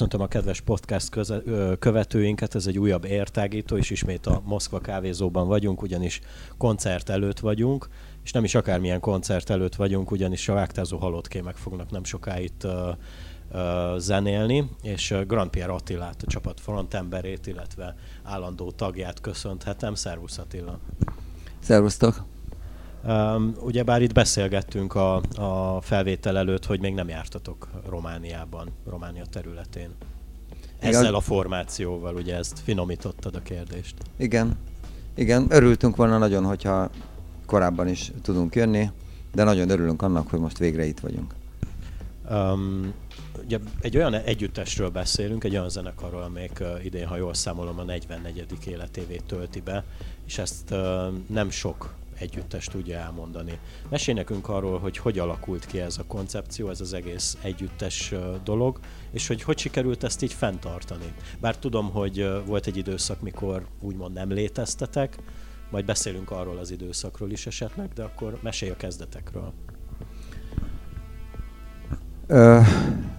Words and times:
Köszöntöm 0.00 0.26
a 0.26 0.28
kedves 0.28 0.60
podcast 0.60 1.08
köze, 1.08 1.42
követőinket, 1.78 2.54
ez 2.54 2.66
egy 2.66 2.78
újabb 2.78 3.04
értágító, 3.04 3.76
és 3.76 3.90
ismét 3.90 4.26
a 4.26 4.42
Moszkva 4.44 4.78
kávézóban 4.78 5.46
vagyunk, 5.46 5.82
ugyanis 5.82 6.20
koncert 6.58 7.08
előtt 7.08 7.38
vagyunk, 7.38 7.88
és 8.24 8.32
nem 8.32 8.44
is 8.44 8.54
akármilyen 8.54 9.00
koncert 9.00 9.50
előtt 9.50 9.74
vagyunk, 9.74 10.10
ugyanis 10.10 10.48
a 10.48 10.54
vágtázó 10.54 10.98
halottkémek 10.98 11.56
fognak 11.56 11.90
nem 11.90 12.04
soká 12.04 12.38
itt 12.38 12.64
ö, 12.64 12.90
ö, 13.52 13.94
zenélni, 13.98 14.70
és 14.82 15.14
Grand 15.26 15.50
Pierre 15.50 15.72
Attilát, 15.72 16.22
a 16.22 16.30
csapat 16.30 16.60
frontemberét, 16.60 17.46
illetve 17.46 17.94
állandó 18.22 18.70
tagját 18.70 19.20
köszönhetem. 19.20 19.94
Szervusz 19.94 20.38
Attila! 20.38 20.78
Szervusztok! 21.58 22.24
Um, 23.04 23.54
ugyebár 23.60 24.02
itt 24.02 24.12
beszélgettünk 24.12 24.94
a, 24.94 25.20
a 25.36 25.80
felvétel 25.80 26.38
előtt, 26.38 26.66
hogy 26.66 26.80
még 26.80 26.94
nem 26.94 27.08
jártatok 27.08 27.68
Romániában, 27.88 28.68
Románia 28.88 29.24
területén. 29.30 29.90
Ezzel 30.78 31.14
a 31.14 31.20
formációval, 31.20 32.14
ugye 32.14 32.36
ezt 32.36 32.58
finomítottad 32.58 33.34
a 33.34 33.42
kérdést. 33.42 33.94
Igen, 34.16 34.56
igen, 35.14 35.46
örültünk 35.48 35.96
volna 35.96 36.18
nagyon, 36.18 36.44
hogyha 36.44 36.90
korábban 37.46 37.88
is 37.88 38.12
tudunk 38.22 38.54
jönni, 38.54 38.90
de 39.34 39.44
nagyon 39.44 39.70
örülünk 39.70 40.02
annak, 40.02 40.28
hogy 40.28 40.40
most 40.40 40.58
végre 40.58 40.84
itt 40.84 41.00
vagyunk. 41.00 41.34
Um, 42.30 42.92
ugye 43.44 43.58
egy 43.80 43.96
olyan 43.96 44.14
együttesről 44.14 44.90
beszélünk, 44.90 45.44
egy 45.44 45.52
olyan 45.52 45.68
zenekarról, 45.68 46.22
amelyik 46.22 46.58
uh, 46.60 46.84
idén, 46.84 47.06
ha 47.06 47.16
jól 47.16 47.34
számolom, 47.34 47.78
a 47.78 47.82
44. 47.82 48.46
életévét 48.66 49.24
tölti 49.26 49.60
be, 49.60 49.84
és 50.26 50.38
ezt 50.38 50.70
uh, 50.70 50.78
nem 51.26 51.50
sok 51.50 51.94
együttes 52.20 52.64
tudja 52.64 52.98
elmondani. 52.98 53.58
Mesélj 53.88 54.16
nekünk 54.16 54.48
arról, 54.48 54.78
hogy 54.78 54.96
hogy 54.96 55.18
alakult 55.18 55.66
ki 55.66 55.80
ez 55.80 55.98
a 55.98 56.04
koncepció, 56.06 56.68
ez 56.68 56.80
az 56.80 56.92
egész 56.92 57.36
együttes 57.42 58.14
dolog, 58.44 58.80
és 59.10 59.26
hogy 59.26 59.42
hogy 59.42 59.58
sikerült 59.58 60.04
ezt 60.04 60.22
így 60.22 60.32
fenntartani. 60.32 61.12
Bár 61.40 61.58
tudom, 61.58 61.90
hogy 61.90 62.28
volt 62.46 62.66
egy 62.66 62.76
időszak, 62.76 63.20
mikor 63.20 63.66
úgymond 63.80 64.14
nem 64.14 64.32
léteztetek, 64.32 65.16
majd 65.70 65.84
beszélünk 65.84 66.30
arról 66.30 66.58
az 66.58 66.70
időszakról 66.70 67.30
is 67.30 67.46
esetleg, 67.46 67.88
de 67.92 68.02
akkor 68.02 68.38
mesélj 68.42 68.70
a 68.70 68.76
kezdetekről. 68.76 69.52
Ö, 72.26 72.60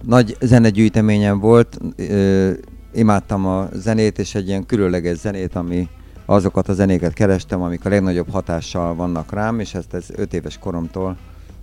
nagy 0.02 0.36
zenegyűjteményem 0.40 1.38
volt, 1.38 1.78
ö, 1.96 2.52
imádtam 2.92 3.46
a 3.46 3.68
zenét, 3.72 4.18
és 4.18 4.34
egy 4.34 4.48
ilyen 4.48 4.66
különleges 4.66 5.16
zenét, 5.18 5.54
ami 5.54 5.88
azokat 6.32 6.68
a 6.68 6.72
zenéket 6.72 7.12
kerestem, 7.12 7.62
amik 7.62 7.84
a 7.84 7.88
legnagyobb 7.88 8.30
hatással 8.30 8.94
vannak 8.94 9.32
rám, 9.32 9.60
és 9.60 9.74
ezt 9.74 9.94
ez 9.94 10.06
öt 10.10 10.34
éves 10.34 10.58
koromtól 10.58 11.16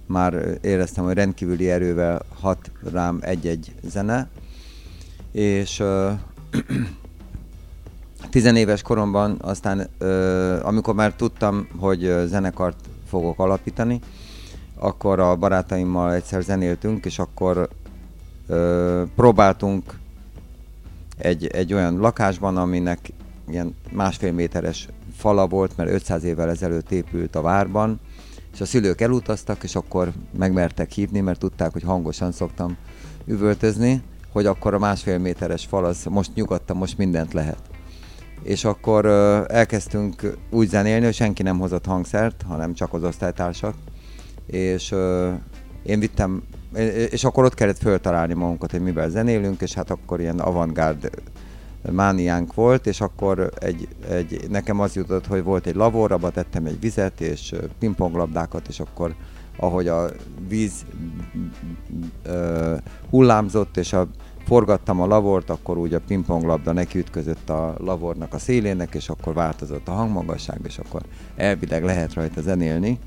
már 0.06 0.58
éreztem, 0.62 1.04
hogy 1.04 1.14
rendkívüli 1.14 1.70
erővel 1.70 2.22
hat 2.42 2.72
rám 2.92 3.20
egy-egy 3.22 3.74
zene, 3.84 4.28
és 5.32 5.80
uh, 5.80 6.12
tizenéves 8.32 8.82
koromban 8.82 9.38
aztán, 9.42 9.90
amikor 10.62 10.94
már 10.94 11.14
tudtam, 11.14 11.68
hogy 11.78 12.14
zenekart 12.26 12.80
fogok 13.08 13.40
alapítani, 13.40 14.00
akkor 14.76 15.20
a 15.20 15.36
barátaimmal 15.36 16.14
egyszer 16.14 16.42
zenéltünk, 16.42 17.06
és 17.06 17.20
akkor 17.20 17.70
próbáltunk 19.16 19.98
egy, 21.18 21.48
egy 21.48 21.74
olyan 21.74 21.98
lakásban, 21.98 22.58
aminek 22.58 23.12
ilyen 23.52 23.76
másfél 23.92 24.32
méteres 24.32 24.88
fala 25.18 25.48
volt, 25.48 25.78
mert 25.78 25.90
500 25.90 26.24
évvel 26.24 26.50
ezelőtt 26.50 26.92
épült 26.92 27.36
a 27.36 27.42
várban, 27.42 28.00
és 28.54 28.62
a 28.62 28.66
szülők 28.66 29.02
elutaztak, 29.02 29.64
és 29.64 29.76
akkor 29.76 30.12
megmertek 30.38 30.92
hívni, 30.92 31.20
mert 31.20 31.40
tudták, 31.40 31.72
hogy 31.72 31.84
hangosan 31.84 32.32
szoktam 32.32 32.78
üvöltözni, 33.26 34.02
hogy 34.32 34.46
akkor 34.46 34.74
a 34.74 34.80
másfél 34.80 35.18
méteres 35.18 35.66
fal 35.66 35.86
az 35.86 36.06
most 36.10 36.36
nyugodtan, 36.36 36.78
most 36.78 36.98
mindent 36.98 37.34
lehet. 37.34 37.62
És 38.44 38.64
akkor 38.64 39.06
elkezdtünk 39.50 40.38
úgy 40.50 40.68
zenélni, 40.68 41.06
hogy 41.06 41.14
senki 41.14 41.44
nem 41.44 41.60
hozott 41.60 41.86
hangszert, 41.86 42.46
hanem 42.48 42.74
csak 42.74 42.94
az 42.94 43.04
osztálytársak. 43.04 43.74
És 44.46 44.96
én 45.84 46.00
vittem, 46.00 46.44
és 47.10 47.24
akkor 47.24 47.44
ott 47.44 47.54
kellett 47.54 47.78
föltalálni 47.78 48.34
magunkat, 48.34 48.72
hogy 48.72 48.82
mivel 48.82 49.10
zenélünk, 49.10 49.62
és 49.62 49.74
hát 49.74 49.90
akkor 49.90 50.20
ilyen 50.20 50.40
avantgárd 50.40 51.10
mániánk 51.92 52.54
volt, 52.54 52.88
és 52.88 53.02
akkor 53.02 53.50
egy, 53.60 53.88
egy, 54.10 54.50
nekem 54.50 54.80
az 54.80 54.96
jutott, 54.96 55.28
hogy 55.28 55.44
volt 55.44 55.66
egy 55.68 55.76
lavor, 55.76 56.12
abba 56.12 56.30
tettem 56.30 56.66
egy 56.66 56.80
vizet, 56.80 57.22
és 57.22 57.56
pingponglabdákat, 57.80 58.68
és 58.68 58.80
akkor 58.80 59.16
ahogy 59.60 59.88
a 59.88 60.10
víz 60.48 60.86
ö, 62.24 62.76
hullámzott, 63.10 63.78
és 63.78 63.94
a, 63.94 64.08
forgattam 64.46 65.02
a 65.02 65.08
lavort, 65.08 65.50
akkor 65.50 65.78
úgy 65.78 65.94
a 65.94 66.00
pingponglabda 66.00 66.72
nekiütközött 66.72 67.50
a 67.50 67.76
lavornak 67.78 68.34
a 68.34 68.38
szélének, 68.38 68.96
és 68.96 69.10
akkor 69.10 69.34
változott 69.34 69.88
a 69.88 69.92
hangmagasság, 69.92 70.60
és 70.64 70.78
akkor 70.78 71.02
elvileg 71.36 71.84
lehet 71.84 72.14
rajta 72.14 72.42
zenélni, 72.42 73.00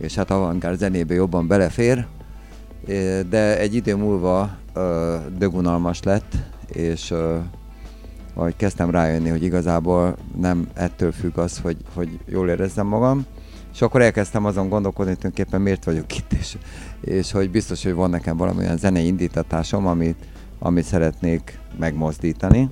és 0.00 0.14
hát 0.14 0.30
avantgárd 0.30 0.78
zenébe 0.78 1.14
jobban 1.14 1.46
belefér, 1.46 2.06
de 3.28 3.58
egy 3.58 3.74
idő 3.74 3.96
múlva 3.96 4.56
ö, 4.72 5.16
dögunalmas 5.38 6.02
lett, 6.02 6.36
és 6.66 7.10
ö, 7.10 7.38
vagy 8.34 8.56
kezdtem 8.56 8.90
rájönni, 8.90 9.28
hogy 9.28 9.42
igazából 9.42 10.16
nem 10.40 10.68
ettől 10.74 11.12
függ 11.12 11.38
az, 11.38 11.58
hogy, 11.58 11.76
hogy 11.94 12.18
jól 12.26 12.48
érezzem 12.48 12.86
magam, 12.86 13.26
és 13.72 13.82
akkor 13.82 14.02
elkezdtem 14.02 14.44
azon 14.44 14.68
gondolkodni, 14.68 15.10
hogy 15.10 15.20
tulajdonképpen 15.20 15.60
miért 15.60 15.84
vagyok 15.84 16.16
itt, 16.16 16.32
és, 16.32 16.56
és 17.00 17.32
hogy 17.32 17.50
biztos, 17.50 17.82
hogy 17.82 17.94
van 17.94 18.10
nekem 18.10 18.36
valamilyen 18.36 18.76
zenei 18.76 19.06
indítatásom, 19.06 19.86
amit, 19.86 20.16
amit 20.58 20.84
szeretnék 20.84 21.58
megmozdítani. 21.78 22.68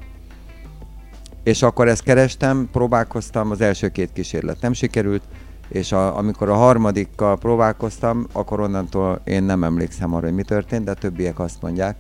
És 1.43 1.63
akkor 1.63 1.89
ezt 1.89 2.03
kerestem, 2.03 2.69
próbálkoztam, 2.73 3.51
az 3.51 3.61
első 3.61 3.89
két 3.89 4.13
kísérlet 4.13 4.61
nem 4.61 4.73
sikerült, 4.73 5.23
és 5.69 5.93
a, 5.93 6.17
amikor 6.17 6.49
a 6.49 6.55
harmadikkal 6.55 7.39
próbálkoztam, 7.39 8.27
akkor 8.33 8.61
onnantól 8.61 9.21
én 9.25 9.43
nem 9.43 9.65
emlékszem 9.65 10.15
arra, 10.15 10.27
hogy 10.27 10.35
mi 10.35 10.43
történt, 10.43 10.85
de 10.85 10.95
többiek 10.95 11.39
azt 11.39 11.63
mondják, 11.63 11.97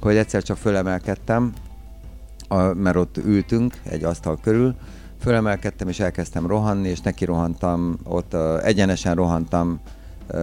hogy 0.00 0.16
egyszer 0.16 0.42
csak 0.42 0.56
fölemelkedtem, 0.56 1.52
a, 2.52 2.74
mert 2.74 2.96
ott 2.96 3.16
ültünk 3.16 3.74
egy 3.82 4.04
asztal 4.04 4.38
körül, 4.42 4.74
fölemelkedtem 5.20 5.88
és 5.88 6.00
elkezdtem 6.00 6.46
rohanni, 6.46 6.88
és 6.88 7.00
neki 7.00 7.24
rohantam, 7.24 7.98
ott 8.04 8.34
uh, 8.34 8.66
egyenesen 8.66 9.14
rohantam 9.14 9.80
uh, 10.32 10.38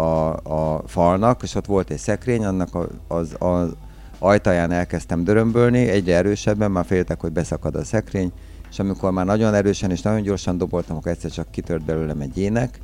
a, 0.00 0.32
a 0.32 0.82
falnak, 0.86 1.42
és 1.42 1.54
ott 1.54 1.66
volt 1.66 1.90
egy 1.90 1.98
szekrény, 1.98 2.44
annak 2.44 2.74
a, 2.74 2.88
az, 3.08 3.34
az 3.38 3.76
ajtaján 4.18 4.70
elkezdtem 4.70 5.24
dörömbölni, 5.24 5.88
egyre 5.88 6.14
erősebben, 6.14 6.70
már 6.70 6.84
féltek, 6.84 7.20
hogy 7.20 7.32
beszakad 7.32 7.74
a 7.74 7.84
szekrény, 7.84 8.32
és 8.70 8.78
amikor 8.78 9.10
már 9.10 9.26
nagyon 9.26 9.54
erősen 9.54 9.90
és 9.90 10.02
nagyon 10.02 10.22
gyorsan 10.22 10.58
doboltam, 10.58 10.96
akkor 10.96 11.10
egyszer 11.10 11.30
csak 11.30 11.50
kitört 11.50 11.84
belőlem 11.84 12.20
egy 12.20 12.38
ének, 12.38 12.80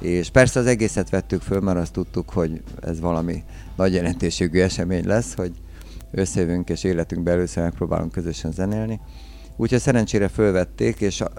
és 0.00 0.30
persze 0.30 0.60
az 0.60 0.66
egészet 0.66 1.10
vettük 1.10 1.40
föl, 1.40 1.60
mert 1.60 1.78
azt 1.78 1.92
tudtuk, 1.92 2.30
hogy 2.30 2.62
ez 2.80 3.00
valami 3.00 3.42
nagy 3.76 3.92
jelentőségű 3.92 4.60
esemény 4.60 5.06
lesz, 5.06 5.34
hogy 5.34 5.52
összejövünk 6.10 6.68
és 6.68 6.84
életünk 6.84 7.28
először 7.28 7.62
megpróbálunk 7.62 8.12
közösen 8.12 8.52
zenélni. 8.52 9.00
Úgyhogy 9.56 9.80
szerencsére 9.80 10.28
fölvették, 10.28 11.00
és 11.00 11.20
a, 11.20 11.30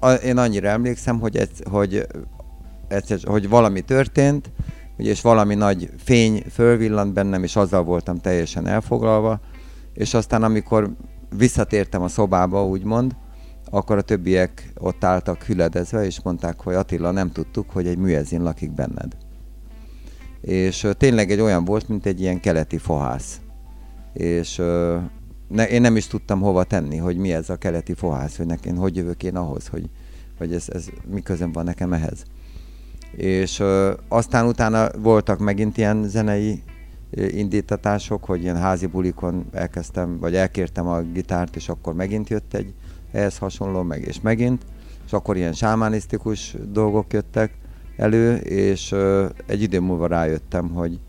a, 0.00 0.10
én 0.10 0.36
annyira 0.36 0.68
emlékszem, 0.68 1.20
hogy, 1.20 1.36
ez, 1.36 1.48
hogy, 1.70 2.06
egyszer, 2.88 3.18
hogy 3.24 3.48
valami 3.48 3.80
történt, 3.80 4.50
és 4.96 5.20
valami 5.20 5.54
nagy 5.54 5.90
fény 5.98 6.44
fölvillant 6.50 7.12
bennem, 7.12 7.42
és 7.42 7.56
azzal 7.56 7.84
voltam 7.84 8.18
teljesen 8.18 8.66
elfoglalva, 8.66 9.40
és 9.94 10.14
aztán 10.14 10.42
amikor 10.42 10.90
visszatértem 11.36 12.02
a 12.02 12.08
szobába, 12.08 12.66
úgymond, 12.66 13.16
akkor 13.70 13.96
a 13.96 14.02
többiek 14.02 14.72
ott 14.78 15.04
álltak 15.04 15.42
hüledezve, 15.42 16.04
és 16.04 16.22
mondták, 16.22 16.60
hogy 16.60 16.74
Attila, 16.74 17.10
nem 17.10 17.32
tudtuk, 17.32 17.70
hogy 17.70 17.86
egy 17.86 17.98
műezin 17.98 18.42
lakik 18.42 18.72
benned. 18.72 19.16
És 20.40 20.86
tényleg 20.96 21.30
egy 21.30 21.40
olyan 21.40 21.64
volt, 21.64 21.88
mint 21.88 22.06
egy 22.06 22.20
ilyen 22.20 22.40
keleti 22.40 22.78
fohász 22.78 23.40
és 24.16 24.56
ne, 25.48 25.68
én 25.68 25.80
nem 25.80 25.96
is 25.96 26.06
tudtam 26.06 26.40
hova 26.40 26.64
tenni, 26.64 26.96
hogy 26.96 27.16
mi 27.16 27.32
ez 27.32 27.50
a 27.50 27.56
keleti 27.56 27.94
fohász, 27.94 28.36
hogy 28.36 28.46
nekem, 28.46 28.76
hogy 28.76 28.96
jövök 28.96 29.22
én 29.22 29.36
ahhoz, 29.36 29.66
hogy, 29.66 29.90
hogy 30.38 30.54
ez, 30.54 30.68
ez 30.68 30.88
mi 31.10 31.20
közöm 31.20 31.52
van 31.52 31.64
nekem 31.64 31.92
ehhez. 31.92 32.24
És 33.16 33.58
ö, 33.58 33.92
aztán 34.08 34.46
utána 34.46 34.88
voltak 34.98 35.38
megint 35.38 35.76
ilyen 35.76 36.08
zenei 36.08 36.62
indítatások, 37.10 38.24
hogy 38.24 38.42
ilyen 38.42 38.56
házi 38.56 38.86
bulikon 38.86 39.46
elkezdtem, 39.52 40.18
vagy 40.18 40.34
elkértem 40.34 40.86
a 40.86 41.00
gitárt, 41.00 41.56
és 41.56 41.68
akkor 41.68 41.94
megint 41.94 42.28
jött 42.28 42.54
egy 42.54 42.74
ehhez 43.12 43.38
hasonló, 43.38 43.82
meg 43.82 44.02
és 44.06 44.20
megint, 44.20 44.64
és 45.06 45.12
akkor 45.12 45.36
ilyen 45.36 45.52
sámánisztikus 45.52 46.56
dolgok 46.72 47.12
jöttek 47.12 47.54
elő, 47.96 48.36
és 48.36 48.94
egy 49.46 49.62
idő 49.62 49.80
múlva 49.80 50.06
rájöttem, 50.06 50.68
hogy, 50.68 51.00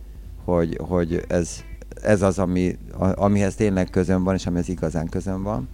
hogy, 0.45 0.79
hogy 0.81 1.23
ez, 1.27 1.63
ez 2.01 2.21
az, 2.21 2.39
ami, 2.39 2.77
amihez 3.15 3.55
tényleg 3.55 3.89
közön 3.89 4.23
van, 4.23 4.35
és 4.35 4.45
amihez 4.45 4.69
igazán 4.69 5.09
közön 5.09 5.43
van. 5.43 5.69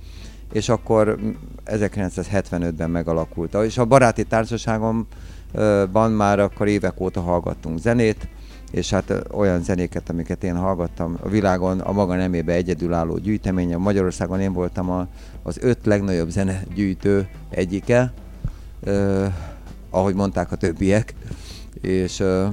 És 0.52 0.70
akkor 0.70 1.20
1975-ben 1.66 2.90
megalakult. 2.90 3.54
És 3.54 3.78
a 3.78 3.86
baráti 3.86 4.24
társaságomban 4.24 6.12
már 6.12 6.40
akkor 6.40 6.68
évek 6.68 7.00
óta 7.00 7.22
hallgattunk 7.22 7.80
zenét, 7.80 8.28
és 8.74 8.90
hát 8.90 9.14
olyan 9.31 9.64
zenéket, 9.64 10.10
amiket 10.10 10.44
én 10.44 10.56
hallgattam 10.56 11.18
a 11.22 11.30
világon, 11.30 11.80
a 11.80 11.92
maga 11.92 12.16
nemébe 12.16 12.54
egyedülálló 12.54 13.18
gyűjteménye. 13.18 13.78
Magyarországon 13.78 14.40
én 14.40 14.54
voltam 14.54 14.90
a, 14.90 15.08
az 15.44 15.58
öt 15.62 15.86
legnagyobb 15.86 16.30
zenegyűjtő 16.30 17.28
egyike, 17.50 18.14
eh, 18.84 19.34
ahogy 19.90 20.16
mondták 20.16 20.52
a 20.52 20.56
többiek, 20.56 21.14
és 21.81 22.20
eh, 22.20 22.48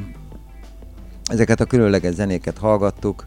ezeket 1.24 1.60
a 1.60 1.64
különleges 1.64 2.14
zenéket 2.14 2.58
hallgattuk, 2.58 3.26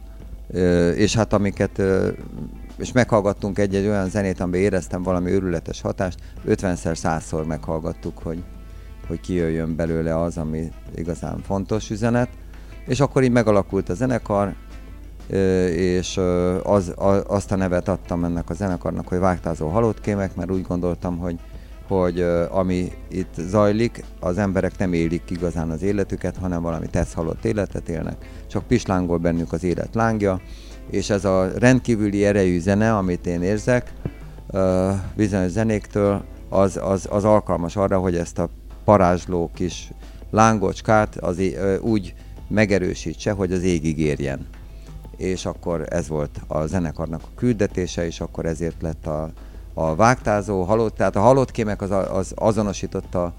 és 0.95 1.15
hát 1.15 1.33
amiket 1.33 1.81
és 2.77 2.91
meghallgattunk 2.91 3.59
egy-egy 3.59 3.87
olyan 3.87 4.09
zenét, 4.09 4.39
amiben 4.39 4.61
éreztem 4.61 5.03
valami 5.03 5.31
őrületes 5.31 5.81
hatást, 5.81 6.19
50-szer, 6.47 6.97
100-szor 7.03 7.45
meghallgattuk, 7.45 8.17
hogy, 8.17 8.43
hogy 9.07 9.19
kijöjjön 9.19 9.75
belőle 9.75 10.19
az, 10.19 10.37
ami 10.37 10.71
igazán 10.95 11.41
fontos 11.41 11.89
üzenet. 11.89 12.29
És 12.85 12.99
akkor 12.99 13.23
így 13.23 13.31
megalakult 13.31 13.89
a 13.89 13.93
zenekar, 13.93 14.55
és 15.75 16.19
az, 16.63 16.93
azt 17.27 17.51
a 17.51 17.55
nevet 17.55 17.87
adtam 17.87 18.23
ennek 18.23 18.49
a 18.49 18.53
zenekarnak, 18.53 19.07
hogy 19.07 19.19
Vágtázó 19.19 19.67
halottkémek, 19.67 20.35
mert 20.35 20.51
úgy 20.51 20.61
gondoltam, 20.61 21.17
hogy, 21.17 21.39
hogy 21.87 22.21
ami 22.49 22.91
itt 23.07 23.33
zajlik, 23.37 24.03
az 24.19 24.37
emberek 24.37 24.77
nem 24.77 24.93
élik 24.93 25.29
igazán 25.29 25.69
az 25.69 25.81
életüket, 25.81 26.37
hanem 26.37 26.61
valami 26.61 26.87
tesz 26.87 27.13
halott 27.13 27.45
életet 27.45 27.89
élnek, 27.89 28.15
csak 28.47 28.67
pislángol 28.67 29.17
bennük 29.17 29.53
az 29.53 29.63
élet 29.63 29.95
lángja, 29.95 30.41
és 30.89 31.09
ez 31.09 31.25
a 31.25 31.51
rendkívüli 31.57 32.25
erejű 32.25 32.59
zene, 32.59 32.95
amit 32.95 33.27
én 33.27 33.41
érzek 33.41 33.93
bizonyos 35.15 35.51
zenéktől, 35.51 36.23
az, 36.49 36.79
az, 36.83 37.07
az 37.09 37.23
alkalmas 37.23 37.75
arra, 37.75 37.99
hogy 37.99 38.15
ezt 38.15 38.39
a 38.39 38.49
parázsló 38.83 39.51
kis 39.53 39.91
lángocskát 40.31 41.15
az, 41.15 41.41
úgy 41.81 42.13
megerősítse, 42.47 43.31
hogy 43.31 43.51
az 43.51 43.63
égig 43.63 43.99
érjen. 43.99 44.47
És 45.17 45.45
akkor 45.45 45.85
ez 45.89 46.07
volt 46.07 46.41
a 46.47 46.65
zenekarnak 46.65 47.21
a 47.23 47.35
küldetése, 47.35 48.05
és 48.05 48.19
akkor 48.19 48.45
ezért 48.45 48.81
lett 48.81 49.07
a, 49.07 49.31
a 49.73 49.95
vágtázó, 49.95 50.63
halott, 50.63 50.95
tehát 50.95 51.15
a 51.15 51.19
halott 51.19 51.51
kémek 51.51 51.81
az, 51.81 51.91
az 51.91 52.31
azonosította, 52.35 53.33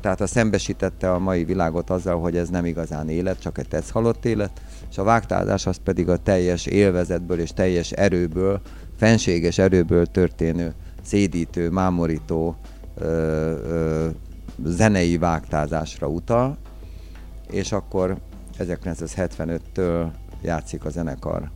tehát 0.00 0.20
a 0.20 0.26
szembesítette 0.26 1.12
a 1.12 1.18
mai 1.18 1.44
világot 1.44 1.90
azzal, 1.90 2.20
hogy 2.20 2.36
ez 2.36 2.48
nem 2.48 2.64
igazán 2.64 3.08
élet, 3.08 3.40
csak 3.40 3.58
egy 3.58 3.68
tetsz 3.68 3.90
halott 3.90 4.24
élet, 4.24 4.60
és 4.90 4.98
a 4.98 5.02
vágtázás 5.02 5.66
az 5.66 5.76
pedig 5.84 6.08
a 6.08 6.16
teljes 6.16 6.66
élvezetből 6.66 7.40
és 7.40 7.50
teljes 7.50 7.92
erőből, 7.92 8.60
fenséges 8.96 9.58
erőből 9.58 10.06
történő, 10.06 10.74
szédítő, 11.02 11.70
mámorító 11.70 12.56
ö, 12.94 13.04
ö, 13.04 14.08
zenei 14.64 15.18
vágtázásra 15.18 16.06
utal, 16.06 16.56
és 17.50 17.72
akkor 17.72 18.16
1975-től 18.58 20.06
játszik 20.42 20.84
a 20.84 20.90
zenekar. 20.90 21.50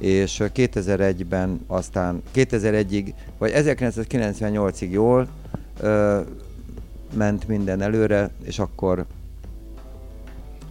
És 0.00 0.42
2001-ben 0.54 1.60
aztán 1.66 2.22
2001-ig, 2.34 3.12
vagy 3.38 3.52
1998-ig 3.54 4.90
jól 4.90 5.28
ö, 5.80 6.20
ment 7.14 7.48
minden 7.48 7.80
előre, 7.80 8.30
és 8.42 8.58
akkor 8.58 9.06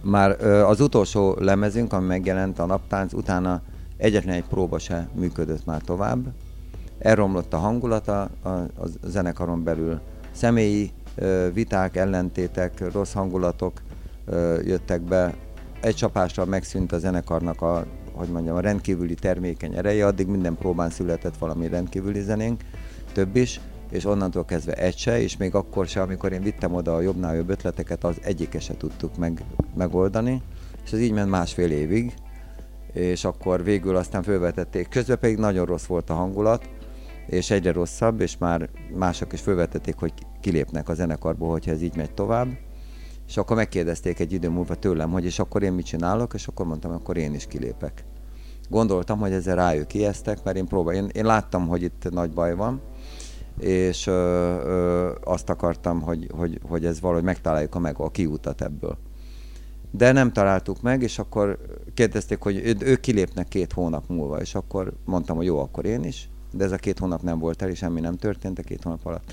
már 0.02 0.36
ö, 0.40 0.62
az 0.64 0.80
utolsó 0.80 1.36
lemezünk, 1.38 1.92
ami 1.92 2.06
megjelent 2.06 2.58
a 2.58 2.66
naptánc, 2.66 3.12
utána 3.12 3.62
egyetlen 3.96 4.34
egy 4.34 4.44
próba 4.44 4.78
se 4.78 5.08
működött 5.14 5.64
már 5.64 5.80
tovább. 5.80 6.26
Elromlott 6.98 7.52
a 7.52 7.58
hangulata 7.58 8.30
a, 8.42 8.48
a 8.48 8.86
zenekaron 9.04 9.64
belül. 9.64 10.00
Személyi 10.32 10.90
ö, 11.14 11.48
viták, 11.52 11.96
ellentétek, 11.96 12.92
rossz 12.92 13.12
hangulatok, 13.12 13.82
jöttek 14.64 15.00
be. 15.00 15.34
Egy 15.80 15.94
csapással 15.94 16.44
megszűnt 16.44 16.92
a 16.92 16.98
zenekarnak 16.98 17.62
a, 17.62 17.86
hogy 18.12 18.28
mondjam, 18.28 18.56
a 18.56 18.60
rendkívüli 18.60 19.14
termékeny 19.14 19.76
ereje, 19.76 20.06
addig 20.06 20.26
minden 20.26 20.54
próbán 20.54 20.90
született 20.90 21.36
valami 21.36 21.68
rendkívüli 21.68 22.20
zenénk, 22.20 22.60
több 23.12 23.36
is, 23.36 23.60
és 23.90 24.04
onnantól 24.04 24.44
kezdve 24.44 24.72
egy 24.72 24.96
se, 24.96 25.20
és 25.22 25.36
még 25.36 25.54
akkor 25.54 25.86
se, 25.86 26.00
amikor 26.00 26.32
én 26.32 26.42
vittem 26.42 26.74
oda 26.74 26.94
a 26.94 27.00
jobbnál 27.00 27.34
jobb 27.34 27.48
ötleteket, 27.48 28.04
az 28.04 28.16
egyike 28.22 28.60
se 28.60 28.76
tudtuk 28.76 29.16
meg, 29.16 29.44
megoldani, 29.76 30.42
és 30.84 30.92
ez 30.92 31.00
így 31.00 31.12
ment 31.12 31.30
másfél 31.30 31.70
évig, 31.70 32.14
és 32.92 33.24
akkor 33.24 33.64
végül 33.64 33.96
aztán 33.96 34.22
fölvetették. 34.22 34.88
Közben 34.88 35.18
pedig 35.18 35.38
nagyon 35.38 35.66
rossz 35.66 35.86
volt 35.86 36.10
a 36.10 36.14
hangulat, 36.14 36.68
és 37.26 37.50
egyre 37.50 37.72
rosszabb, 37.72 38.20
és 38.20 38.38
már 38.38 38.68
mások 38.94 39.32
is 39.32 39.40
fölvetették, 39.40 39.94
hogy 39.96 40.12
kilépnek 40.40 40.88
a 40.88 40.94
zenekarból, 40.94 41.50
hogyha 41.50 41.70
ez 41.70 41.82
így 41.82 41.96
megy 41.96 42.14
tovább. 42.14 42.48
És 43.30 43.36
akkor 43.36 43.56
megkérdezték 43.56 44.18
egy 44.18 44.32
idő 44.32 44.48
múlva 44.48 44.74
tőlem, 44.74 45.10
hogy 45.10 45.24
és 45.24 45.38
akkor 45.38 45.62
én 45.62 45.72
mit 45.72 45.84
csinálok, 45.84 46.34
és 46.34 46.46
akkor 46.46 46.66
mondtam, 46.66 46.92
akkor 46.92 47.16
én 47.16 47.34
is 47.34 47.46
kilépek. 47.46 48.04
Gondoltam, 48.68 49.18
hogy 49.18 49.32
ezzel 49.32 49.56
rájuk 49.56 49.94
ijesztek, 49.94 50.44
mert 50.44 50.56
én 50.56 50.66
próbál, 50.66 50.94
én, 50.94 51.08
én 51.12 51.24
láttam, 51.24 51.68
hogy 51.68 51.82
itt 51.82 52.10
nagy 52.10 52.30
baj 52.30 52.54
van, 52.54 52.80
és 53.58 54.06
ö, 54.06 54.12
ö, 54.12 55.12
azt 55.24 55.50
akartam, 55.50 56.00
hogy, 56.00 56.30
hogy, 56.36 56.60
hogy 56.68 56.84
ez 56.84 57.00
valahogy 57.00 57.24
megtaláljuk 57.24 57.74
a, 57.74 57.78
meg 57.78 57.98
a 57.98 58.10
kiútat 58.10 58.62
ebből. 58.62 58.98
De 59.90 60.12
nem 60.12 60.32
találtuk 60.32 60.82
meg, 60.82 61.02
és 61.02 61.18
akkor 61.18 61.58
kérdezték, 61.94 62.40
hogy 62.40 62.76
ők 62.80 63.00
kilépnek 63.00 63.48
két 63.48 63.72
hónap 63.72 64.08
múlva, 64.08 64.40
és 64.40 64.54
akkor 64.54 64.92
mondtam, 65.04 65.36
hogy 65.36 65.46
jó, 65.46 65.58
akkor 65.58 65.84
én 65.84 66.04
is, 66.04 66.28
de 66.52 66.64
ez 66.64 66.72
a 66.72 66.76
két 66.76 66.98
hónap 66.98 67.22
nem 67.22 67.38
volt 67.38 67.62
el, 67.62 67.68
és 67.68 67.78
semmi 67.78 68.00
nem 68.00 68.16
történt 68.16 68.58
a 68.58 68.62
két 68.62 68.82
hónap 68.82 69.06
alatt 69.06 69.32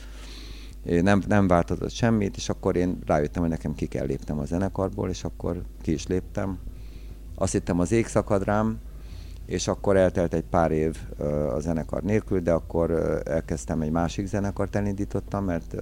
nem, 1.02 1.22
nem 1.28 1.48
változott 1.48 1.92
semmit, 1.92 2.36
és 2.36 2.50
akkor 2.50 2.76
én 2.76 3.00
rájöttem, 3.06 3.42
hogy 3.42 3.52
nekem 3.52 3.76
ki 3.76 3.86
kell 3.86 4.06
léptem 4.06 4.40
a 4.40 4.46
zenekarból, 4.46 5.10
és 5.10 5.24
akkor 5.24 5.62
ki 5.82 5.92
is 5.92 6.08
léptem. 6.08 6.60
Azt 7.36 7.52
hittem 7.52 7.80
az 7.80 7.92
ég 7.92 8.08
szakad 8.08 8.44
rám, 8.44 8.80
és 9.46 9.68
akkor 9.68 9.98
eltelt 9.98 10.34
egy 10.34 10.44
pár 10.44 10.72
év 10.72 10.98
a 11.56 11.60
zenekar 11.60 12.02
nélkül, 12.02 12.40
de 12.40 12.52
akkor 12.52 12.92
elkezdtem 13.26 13.82
egy 13.82 13.92
másik 13.92 14.26
zenekart 14.26 14.76
elindítottam, 14.76 15.46
mert 15.46 15.76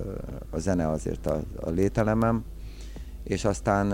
a 0.50 0.60
zene 0.60 0.90
azért 0.90 1.28
a, 1.28 1.42
a 1.56 1.70
lételemem, 1.70 2.44
és 3.24 3.46
aztán 3.46 3.94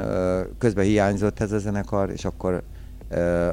közben 0.58 0.86
hiányzott 0.86 1.40
ez 1.40 1.52
a 1.52 1.58
zenekar, 1.58 2.10
és 2.10 2.26
akkor 2.26 2.64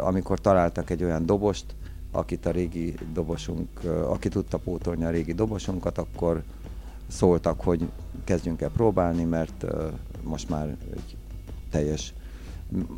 amikor 0.01 0.39
találtak 0.39 0.91
egy 0.91 1.05
olyan 1.05 1.27
dobost, 1.27 1.77
akit 2.13 2.47
a 2.47 2.51
régi 2.51 2.95
dobosunk, 3.13 3.69
aki 4.09 4.29
tudta 4.29 4.59
pótolni 4.59 5.05
a 5.05 5.11
régi 5.11 5.33
dobosunkat, 5.33 5.99
akkor 5.99 6.43
szóltak, 7.09 7.61
hogy 7.61 7.89
kezdjünk 8.25 8.63
el 8.63 8.71
próbálni, 8.71 9.25
mert 9.25 9.65
most 10.23 10.49
már 10.49 10.77
egy 10.93 11.17
teljes, 11.71 12.15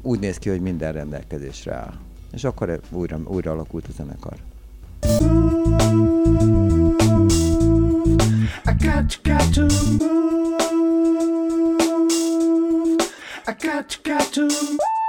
úgy 0.02 0.18
néz 0.18 0.38
ki, 0.38 0.48
hogy 0.48 0.60
minden 0.60 0.92
rendelkezésre 0.92 1.74
áll. 1.74 1.94
És 2.32 2.44
akkor 2.44 2.80
újra, 2.90 3.20
újra 3.24 3.50
alakult 3.50 3.86
a 3.88 3.92
zenekar. 3.92 4.36
I 8.66 8.72
got, 8.78 9.20
got 9.22 9.54
to 9.54 9.62
move. 9.62 10.18
I 13.46 13.52
got, 13.52 14.00
got 14.02 14.32
to 14.32 14.42
move. 14.42 14.99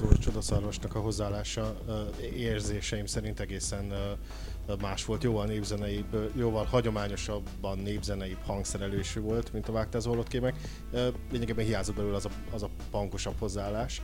Változó 0.00 0.22
csodaszarvasnak 0.22 0.94
a 0.94 1.00
hozzáállása 1.00 1.76
érzéseim 2.34 3.06
szerint 3.06 3.40
egészen 3.40 3.92
más 4.80 5.04
volt, 5.04 5.22
jóval 5.22 5.46
népzeneibb, 5.46 6.32
jóval 6.36 6.64
hagyományosabban 6.64 7.78
népzeneibb 7.78 8.38
hangszerelésű 8.46 9.20
volt, 9.20 9.52
mint 9.52 9.68
a 9.68 9.72
vágtázó 9.72 10.22
kémek. 10.22 10.54
Lényegében 11.30 11.64
hiányzott 11.64 11.96
belőle 11.96 12.16
az 12.16 12.24
a, 12.24 12.30
az 12.52 12.62
a 12.62 12.68
pankosabb 12.90 13.34
hozzáállás. 13.38 14.02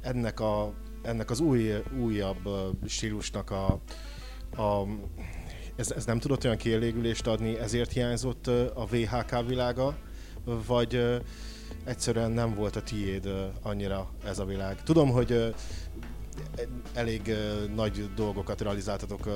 Ennek, 0.00 0.40
a, 0.40 0.72
ennek 1.02 1.30
az 1.30 1.40
új, 1.40 1.72
újabb 2.00 2.48
stílusnak 2.86 3.50
a, 3.50 3.80
a 4.62 4.86
ez, 5.76 5.90
ez 5.90 6.04
nem 6.04 6.18
tudott 6.18 6.44
olyan 6.44 6.56
kielégülést 6.56 7.26
adni, 7.26 7.58
ezért 7.58 7.92
hiányzott 7.92 8.46
a 8.74 8.86
VHK 8.90 9.46
világa, 9.46 9.96
vagy 10.66 11.22
egyszerűen 11.84 12.30
nem 12.30 12.54
volt 12.54 12.76
a 12.76 12.82
tiéd 12.82 13.28
annyira 13.62 14.10
ez 14.24 14.38
a 14.38 14.44
világ. 14.44 14.82
Tudom, 14.82 15.10
hogy 15.10 15.54
elég 16.94 17.34
nagy 17.74 18.14
dolgokat 18.14 18.60
realizáltatok 18.60 19.28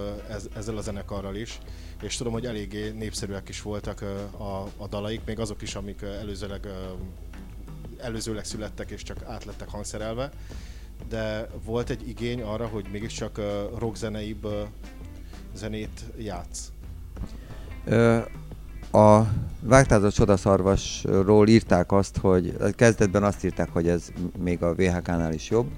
ezzel 0.57 0.77
a 0.77 0.81
zenekarral 0.81 1.37
is, 1.37 1.59
és 2.03 2.17
tudom, 2.17 2.33
hogy 2.33 2.47
eléggé 2.47 2.91
népszerűek 2.91 3.49
is 3.49 3.63
voltak 3.63 4.01
a, 4.77 4.89
dalaik, 4.89 5.21
még 5.25 5.39
azok 5.39 5.63
is, 5.63 5.75
amik 5.75 6.03
előzőleg, 6.03 6.67
előzőleg 7.99 8.45
születtek 8.45 8.91
és 8.91 9.03
csak 9.03 9.23
átlettek 9.25 9.69
hangszerelve, 9.69 10.31
de 11.09 11.49
volt 11.65 11.91
egy 11.91 12.09
igény 12.09 12.43
arra, 12.43 12.67
hogy 12.67 12.87
mégiscsak 12.93 13.41
rockzeneibb 13.79 14.49
zenét 15.55 16.05
játsz? 16.19 16.73
A 18.93 19.23
Vágtázott 19.61 20.13
Csodaszarvasról 20.13 21.49
írták 21.49 21.93
azt, 21.93 22.17
hogy 22.17 22.57
kezdetben 22.75 23.23
azt 23.23 23.45
írták, 23.45 23.69
hogy 23.73 23.89
ez 23.89 24.09
még 24.39 24.63
a 24.63 24.75
VHK-nál 24.75 25.33
is 25.33 25.51
jobb, 25.51 25.71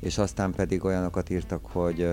és 0.00 0.18
aztán 0.18 0.52
pedig 0.52 0.84
olyanokat 0.84 1.30
írtak, 1.30 1.66
hogy 1.72 2.08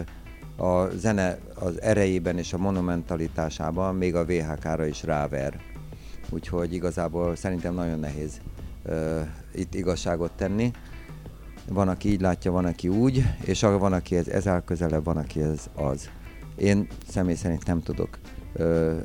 a 0.57 0.87
zene 0.95 1.37
az 1.53 1.81
erejében 1.81 2.37
és 2.37 2.53
a 2.53 2.57
monumentalitásában 2.57 3.95
még 3.95 4.15
a 4.15 4.25
VHK-ra 4.25 4.85
is 4.85 5.03
ráver. 5.03 5.59
Úgyhogy 6.29 6.73
igazából 6.73 7.35
szerintem 7.35 7.73
nagyon 7.73 7.99
nehéz 7.99 8.41
uh, 8.85 9.19
itt 9.53 9.73
igazságot 9.73 10.31
tenni. 10.31 10.71
Van, 11.69 11.87
aki 11.87 12.09
így 12.09 12.21
látja, 12.21 12.51
van, 12.51 12.65
aki 12.65 12.87
úgy, 12.87 13.23
és 13.41 13.61
van, 13.61 13.93
aki 13.93 14.15
ez, 14.15 14.27
ez 14.27 14.47
áll 14.47 14.63
közelebb, 14.63 15.03
van, 15.03 15.17
aki 15.17 15.41
ez 15.41 15.69
az. 15.75 16.09
Én 16.55 16.87
személy 17.07 17.35
szerint 17.35 17.65
nem 17.65 17.83
tudok 17.83 18.17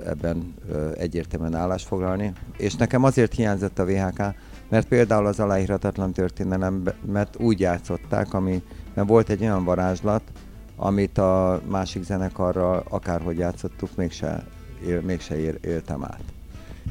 ebben 0.06 0.54
egyértelműen 0.96 1.54
állást 1.54 1.86
foglalni, 1.86 2.32
és 2.56 2.74
nekem 2.74 3.04
azért 3.04 3.34
hiányzott 3.34 3.78
a 3.78 3.84
VHK, 3.84 4.22
mert 4.68 4.88
például 4.88 5.26
az 5.26 5.40
aláírhatatlan 5.40 6.12
történelemet 6.12 7.36
úgy 7.38 7.60
játszották, 7.60 8.34
ami, 8.34 8.62
mert 8.94 9.08
volt 9.08 9.28
egy 9.28 9.42
olyan 9.42 9.64
varázslat, 9.64 10.22
amit 10.76 11.18
a 11.18 11.60
másik 11.68 12.02
zenekarral 12.02 12.84
akárhogy 12.88 13.38
játszottuk, 13.38 13.96
mégse, 13.96 14.46
él, 14.86 15.00
mégse 15.00 15.38
ér, 15.38 15.58
éltem 15.62 16.04
át. 16.04 16.22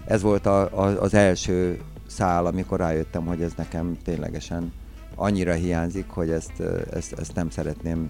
Ez 0.05 0.21
volt 0.21 0.45
a, 0.45 0.61
a, 0.61 1.01
az 1.01 1.13
első 1.13 1.79
szál, 2.07 2.45
amikor 2.45 2.79
rájöttem, 2.79 3.25
hogy 3.25 3.41
ez 3.41 3.51
nekem 3.57 3.97
ténylegesen 4.03 4.73
annyira 5.15 5.53
hiányzik, 5.53 6.09
hogy 6.09 6.29
ezt, 6.29 6.59
ezt, 6.93 7.13
ezt 7.13 7.35
nem 7.35 7.49
szeretném, 7.49 8.09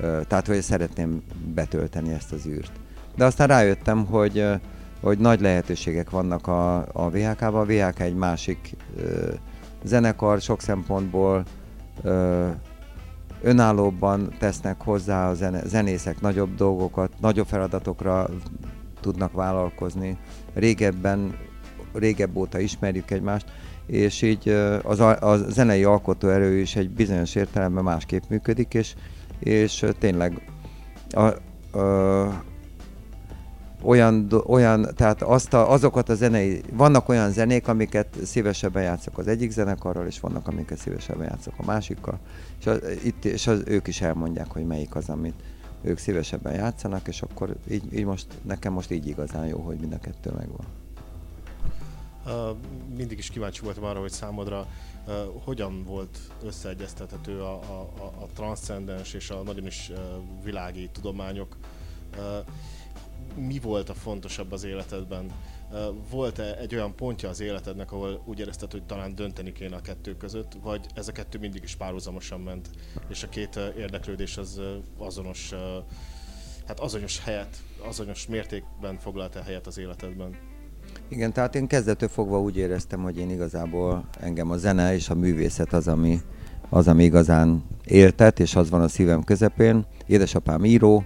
tehát 0.00 0.46
hogy 0.46 0.60
szeretném 0.60 1.22
betölteni 1.54 2.12
ezt 2.12 2.32
az 2.32 2.46
űrt. 2.46 2.72
De 3.18 3.24
aztán 3.24 3.46
rájöttem, 3.46 4.06
hogy, 4.06 4.44
hogy 5.00 5.18
nagy 5.18 5.40
lehetőségek 5.40 6.10
vannak 6.10 6.46
a, 6.46 6.76
a 6.76 7.10
VHK-ban. 7.10 7.54
A 7.54 7.64
VHK 7.64 8.00
egy 8.00 8.14
másik 8.14 8.76
zenekar, 9.84 10.40
sok 10.40 10.60
szempontból 10.60 11.44
önállóbban 13.42 14.34
tesznek 14.38 14.82
hozzá 14.82 15.28
a 15.28 15.34
zene, 15.34 15.62
zenészek 15.66 16.20
nagyobb 16.20 16.54
dolgokat, 16.54 17.10
nagyobb 17.20 17.46
feladatokra 17.46 18.28
tudnak 19.00 19.32
vállalkozni. 19.32 20.18
Régebben, 20.54 21.36
régebb 21.92 22.36
óta 22.36 22.58
ismerjük 22.58 23.10
egymást, 23.10 23.46
és 23.86 24.22
így 24.22 24.48
az, 24.82 25.00
a, 25.00 25.20
a 25.20 25.36
zenei 25.36 25.84
alkotóerő 25.84 26.58
is 26.58 26.76
egy 26.76 26.90
bizonyos 26.90 27.34
értelemben 27.34 27.84
másképp 27.84 28.22
működik, 28.28 28.74
és, 28.74 28.94
és 29.38 29.84
tényleg 29.98 30.42
a, 31.10 31.20
a, 31.78 32.46
olyan, 33.82 34.32
olyan 34.46 34.88
tehát 34.94 35.22
azt 35.22 35.54
a, 35.54 35.70
azokat 35.70 36.08
a 36.08 36.14
zenei, 36.14 36.62
vannak 36.72 37.08
olyan 37.08 37.30
zenék, 37.30 37.68
amiket 37.68 38.18
szívesebben 38.24 38.82
játszok 38.82 39.18
az 39.18 39.26
egyik 39.26 39.50
zenekarral, 39.50 40.06
és 40.06 40.20
vannak, 40.20 40.48
amiket 40.48 40.78
szívesebben 40.78 41.26
játszok 41.26 41.54
a 41.56 41.64
másikkal, 41.64 42.18
és, 42.58 42.66
az, 42.66 42.80
itt, 43.04 43.24
és 43.24 43.46
az, 43.46 43.62
ők 43.66 43.86
is 43.86 44.00
elmondják, 44.00 44.50
hogy 44.50 44.66
melyik 44.66 44.94
az, 44.94 45.08
amit 45.08 45.42
ők 45.82 45.98
szívesebben 45.98 46.54
játszanak, 46.54 47.08
és 47.08 47.22
akkor 47.22 47.56
így, 47.70 47.92
így 47.92 48.04
most, 48.04 48.26
nekem 48.42 48.72
most 48.72 48.90
így 48.90 49.06
igazán 49.06 49.46
jó, 49.46 49.58
hogy 49.58 49.78
mind 49.78 49.92
a 49.92 49.98
kettő 49.98 50.30
megvan. 50.30 50.66
Uh, 52.26 52.56
mindig 52.96 53.18
is 53.18 53.30
kíváncsi 53.30 53.60
voltam 53.60 53.84
arra, 53.84 54.00
hogy 54.00 54.10
számodra 54.10 54.66
uh, 55.06 55.14
hogyan 55.44 55.84
volt 55.84 56.18
összeegyeztethető 56.44 57.40
a, 57.40 57.52
a, 57.52 57.90
a, 57.98 58.04
a 58.04 58.26
transzcendens 58.34 59.12
és 59.12 59.30
a 59.30 59.42
nagyon 59.42 59.66
is 59.66 59.90
uh, 59.90 59.98
világi 60.44 60.88
tudományok. 60.92 61.56
Uh, 62.16 62.22
mi 63.34 63.58
volt 63.58 63.88
a 63.88 63.94
fontosabb 63.94 64.52
az 64.52 64.64
életedben? 64.64 65.30
Volt-e 66.10 66.56
egy 66.56 66.74
olyan 66.74 66.94
pontja 66.94 67.28
az 67.28 67.40
életednek, 67.40 67.92
ahol 67.92 68.22
úgy 68.24 68.38
érezted, 68.38 68.72
hogy 68.72 68.82
talán 68.82 69.14
dönteni 69.14 69.52
kéne 69.52 69.76
a 69.76 69.80
kettő 69.80 70.16
között, 70.16 70.52
vagy 70.62 70.86
ez 70.94 71.08
a 71.08 71.12
kettő 71.12 71.38
mindig 71.38 71.62
is 71.62 71.76
párhuzamosan 71.76 72.40
ment, 72.40 72.68
és 73.08 73.22
a 73.22 73.28
két 73.28 73.60
érdeklődés 73.78 74.36
az 74.36 74.60
azonos, 74.98 75.52
hát 76.66 76.80
azonos 76.80 77.20
helyet, 77.24 77.56
azonos 77.88 78.26
mértékben 78.26 78.98
foglalta 78.98 79.42
helyet 79.42 79.66
az 79.66 79.78
életedben? 79.78 80.36
Igen, 81.08 81.32
tehát 81.32 81.54
én 81.54 81.66
kezdetől 81.66 82.08
fogva 82.08 82.40
úgy 82.40 82.56
éreztem, 82.56 83.02
hogy 83.02 83.18
én 83.18 83.30
igazából 83.30 84.08
engem 84.20 84.50
a 84.50 84.56
zene 84.56 84.94
és 84.94 85.08
a 85.08 85.14
művészet 85.14 85.72
az, 85.72 85.88
ami, 85.88 86.20
az, 86.68 86.88
ami 86.88 87.04
igazán 87.04 87.64
éltet, 87.84 88.40
és 88.40 88.56
az 88.56 88.70
van 88.70 88.80
a 88.80 88.88
szívem 88.88 89.24
közepén. 89.24 89.86
Édesapám 90.06 90.64
író, 90.64 91.04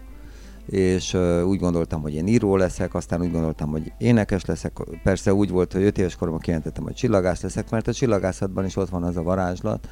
és 0.72 1.14
úgy 1.44 1.58
gondoltam, 1.58 2.02
hogy 2.02 2.14
én 2.14 2.26
író 2.26 2.56
leszek, 2.56 2.94
aztán 2.94 3.20
úgy 3.20 3.30
gondoltam, 3.30 3.70
hogy 3.70 3.92
énekes 3.98 4.44
leszek. 4.44 4.72
Persze 5.02 5.34
úgy 5.34 5.50
volt, 5.50 5.72
hogy 5.72 5.82
5 5.82 5.98
éves 5.98 6.16
koromban 6.16 6.40
kijelentettem, 6.40 6.84
hogy 6.84 6.94
csillagász 6.94 7.42
leszek, 7.42 7.70
mert 7.70 7.88
a 7.88 7.92
csillagászatban 7.92 8.64
is 8.64 8.76
ott 8.76 8.88
van 8.88 9.02
az 9.02 9.16
a 9.16 9.22
varázslat, 9.22 9.88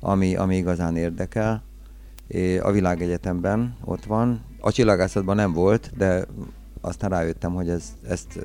ami, 0.00 0.36
ami 0.36 0.56
igazán 0.56 0.96
érdekel. 0.96 1.62
A 2.62 2.70
világegyetemben 2.70 3.76
ott 3.84 4.04
van. 4.04 4.40
A 4.60 4.72
csillagászatban 4.72 5.36
nem 5.36 5.52
volt, 5.52 5.90
de 5.96 6.26
aztán 6.80 7.10
rájöttem, 7.10 7.54
hogy 7.54 7.68
ez, 7.68 7.84
ezt 8.08 8.38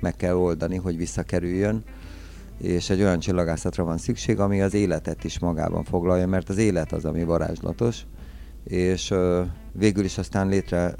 meg 0.00 0.16
kell 0.16 0.34
oldani, 0.34 0.76
hogy 0.76 0.96
visszakerüljön 0.96 1.84
és 2.58 2.90
egy 2.90 3.00
olyan 3.00 3.18
csillagászatra 3.18 3.84
van 3.84 3.98
szükség, 3.98 4.40
ami 4.40 4.62
az 4.62 4.74
életet 4.74 5.24
is 5.24 5.38
magában 5.38 5.84
foglalja, 5.84 6.26
mert 6.26 6.48
az 6.48 6.56
élet 6.56 6.92
az, 6.92 7.04
ami 7.04 7.24
varázslatos, 7.24 8.06
és 8.64 9.14
végül 9.72 10.04
is 10.04 10.18
aztán 10.18 10.48
létre, 10.48 10.94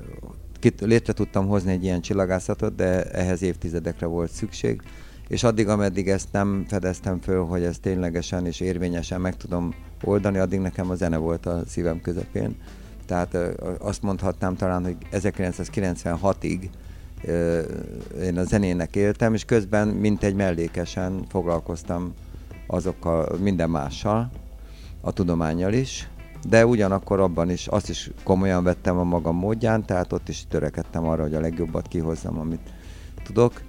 létre 0.81 1.13
tudtam 1.13 1.47
hozni 1.47 1.73
egy 1.73 1.85
ilyen 1.85 2.01
csillagászatot, 2.01 2.75
de 2.75 3.05
ehhez 3.05 3.43
évtizedekre 3.43 4.07
volt 4.07 4.31
szükség, 4.31 4.83
és 5.29 5.43
addig, 5.43 5.69
ameddig 5.69 6.09
ezt 6.09 6.29
nem 6.33 6.65
fedeztem 6.69 7.21
föl, 7.21 7.45
hogy 7.45 7.63
ezt 7.63 7.81
ténylegesen 7.81 8.47
és 8.47 8.61
érvényesen 8.61 9.21
meg 9.21 9.37
tudom 9.37 9.75
oldani, 10.05 10.39
addig 10.39 10.61
nekem 10.61 10.91
a 10.91 10.95
zene 10.95 11.17
volt 11.17 11.47
a 11.47 11.63
szívem 11.67 12.01
közepén. 12.01 12.57
Tehát 13.07 13.37
azt 13.79 14.03
mondhatnám 14.03 14.57
talán, 14.57 14.85
hogy 14.85 14.97
1996-ig 15.13 16.69
én 18.23 18.39
a 18.39 18.45
zenének 18.45 18.97
éltem, 18.97 19.35
és 19.35 19.45
közben 19.45 19.89
mint 19.89 20.23
egy 20.23 20.35
mellékesen 20.35 21.25
foglalkoztam 21.29 22.15
azokkal, 22.67 23.39
minden 23.39 23.71
mással, 23.71 24.31
a 25.01 25.13
tudományjal 25.13 25.73
is, 25.73 26.09
de 26.49 26.67
ugyanakkor 26.67 27.21
abban 27.21 27.51
is, 27.51 27.67
azt 27.67 27.89
is 27.89 28.11
komolyan 28.25 28.65
vettem 28.65 28.99
a 28.99 29.05
magam 29.05 29.37
módján, 29.37 29.87
tehát 29.87 30.13
ott 30.13 30.29
is 30.29 30.47
törekedtem 30.49 31.07
arra, 31.07 31.23
hogy 31.23 31.35
a 31.35 31.41
legjobbat 31.41 31.89
kihozzam, 31.89 32.39
amit 32.39 32.73
tudok, 33.23 33.63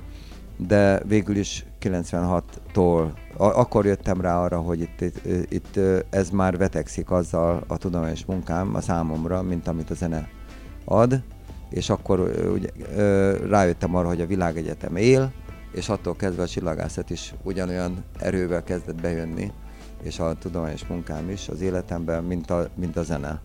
de 0.57 1.01
végül 1.07 1.35
is 1.35 1.65
96-tól, 1.81 3.11
akkor 3.37 3.85
jöttem 3.85 4.21
rá 4.21 4.39
arra, 4.39 4.59
hogy 4.59 4.81
itt, 4.81 5.01
itt, 5.01 5.51
itt 5.51 5.79
ez 6.09 6.29
már 6.29 6.57
vetekszik 6.57 7.11
azzal 7.11 7.63
a 7.67 7.77
tudományos 7.77 8.25
munkám 8.25 8.75
a 8.75 8.81
számomra, 8.81 9.41
mint 9.41 9.67
amit 9.67 9.89
a 9.89 9.93
zene 9.93 10.29
ad, 10.85 11.21
és 11.69 11.89
akkor 11.89 12.19
ugye, 12.53 12.69
rájöttem 13.49 13.95
arra, 13.95 14.07
hogy 14.07 14.21
a 14.21 14.25
világegyetem 14.27 14.95
él, 14.95 15.31
és 15.73 15.89
attól 15.89 16.15
kezdve 16.15 16.43
a 16.43 16.47
csillagászat 16.47 17.09
is 17.09 17.33
ugyanolyan 17.43 18.03
erővel 18.19 18.63
kezdett 18.63 19.01
bejönni, 19.01 19.51
és 20.03 20.19
a 20.19 20.33
tudományos 20.33 20.87
munkám 20.87 21.29
is 21.29 21.49
az 21.49 21.61
életemben, 21.61 22.23
mint 22.23 22.51
a, 22.51 22.69
mint 22.75 22.97
a 22.97 23.03
zene. 23.03 23.41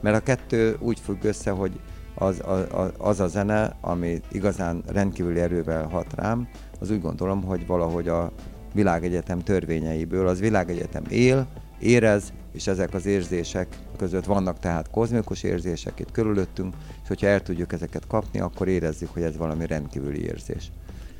Mert 0.00 0.16
a 0.16 0.20
kettő 0.20 0.76
úgy 0.80 1.00
függ 1.00 1.24
össze, 1.24 1.50
hogy 1.50 1.80
az 2.14 2.40
a, 2.40 2.92
az 2.98 3.20
a 3.20 3.26
zene, 3.26 3.76
ami 3.80 4.20
igazán 4.32 4.82
rendkívüli 4.86 5.40
erővel 5.40 5.88
hat 5.88 6.14
rám, 6.14 6.48
az 6.80 6.90
úgy 6.90 7.00
gondolom, 7.00 7.42
hogy 7.42 7.66
valahogy 7.66 8.08
a 8.08 8.32
világegyetem 8.74 9.38
törvényeiből, 9.38 10.28
az 10.28 10.40
világegyetem 10.40 11.04
él, 11.08 11.46
érez, 11.78 12.32
és 12.52 12.66
ezek 12.66 12.94
az 12.94 13.06
érzések 13.06 13.78
között 13.96 14.24
vannak 14.24 14.58
tehát 14.58 14.90
kozmikus 14.90 15.42
érzések 15.42 16.00
itt 16.00 16.10
körülöttünk, 16.10 16.74
és 17.02 17.08
hogyha 17.08 17.26
el 17.26 17.42
tudjuk 17.42 17.72
ezeket 17.72 18.06
kapni, 18.06 18.40
akkor 18.40 18.68
érezzük, 18.68 19.12
hogy 19.12 19.22
ez 19.22 19.36
valami 19.36 19.66
rendkívüli 19.66 20.24
érzés. 20.24 20.70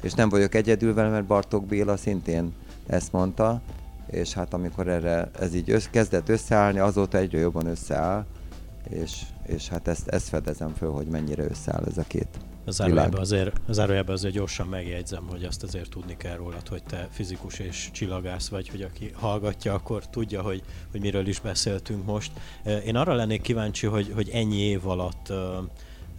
És 0.02 0.12
nem 0.12 0.28
vagyok 0.28 0.54
egyedül 0.54 0.94
vele, 0.94 1.08
mert 1.08 1.26
Bartók 1.26 1.66
Béla 1.66 1.96
szintén 1.96 2.52
ezt 2.86 3.12
mondta, 3.12 3.60
és 4.10 4.32
hát 4.32 4.54
amikor 4.54 4.88
erre 4.88 5.30
ez 5.40 5.54
így 5.54 5.70
össz, 5.70 5.86
kezdett 5.86 6.28
összeállni, 6.28 6.78
azóta 6.78 7.18
egyre 7.18 7.38
jobban 7.38 7.66
összeáll, 7.66 8.26
és, 8.88 9.20
és 9.46 9.68
hát 9.68 9.88
ezt, 9.88 10.08
ezt 10.08 10.28
fedezem 10.28 10.74
föl, 10.74 10.90
hogy 10.90 11.06
mennyire 11.06 11.44
összeáll 11.44 11.84
ez 11.86 11.98
a 11.98 12.04
két 12.06 12.28
Zárójában 12.66 13.20
azért, 13.20 13.60
zárójában 13.68 14.14
azért 14.14 14.34
gyorsan 14.34 14.66
megjegyzem, 14.66 15.26
hogy 15.28 15.44
azt 15.44 15.62
azért 15.62 15.90
tudni 15.90 16.16
kell 16.16 16.36
rólad, 16.36 16.68
hogy 16.68 16.82
te 16.82 17.08
fizikus 17.10 17.58
és 17.58 17.88
csillagász 17.92 18.48
vagy, 18.48 18.68
hogy 18.68 18.82
aki 18.82 19.10
hallgatja, 19.14 19.74
akkor 19.74 20.06
tudja, 20.06 20.42
hogy, 20.42 20.62
hogy 20.90 21.00
miről 21.00 21.26
is 21.26 21.40
beszéltünk 21.40 22.04
most. 22.04 22.32
Én 22.86 22.96
arra 22.96 23.14
lennék 23.14 23.42
kíváncsi, 23.42 23.86
hogy, 23.86 24.12
hogy 24.14 24.28
ennyi 24.28 24.56
év 24.56 24.86
alatt 24.86 25.26
uh, 25.30 25.36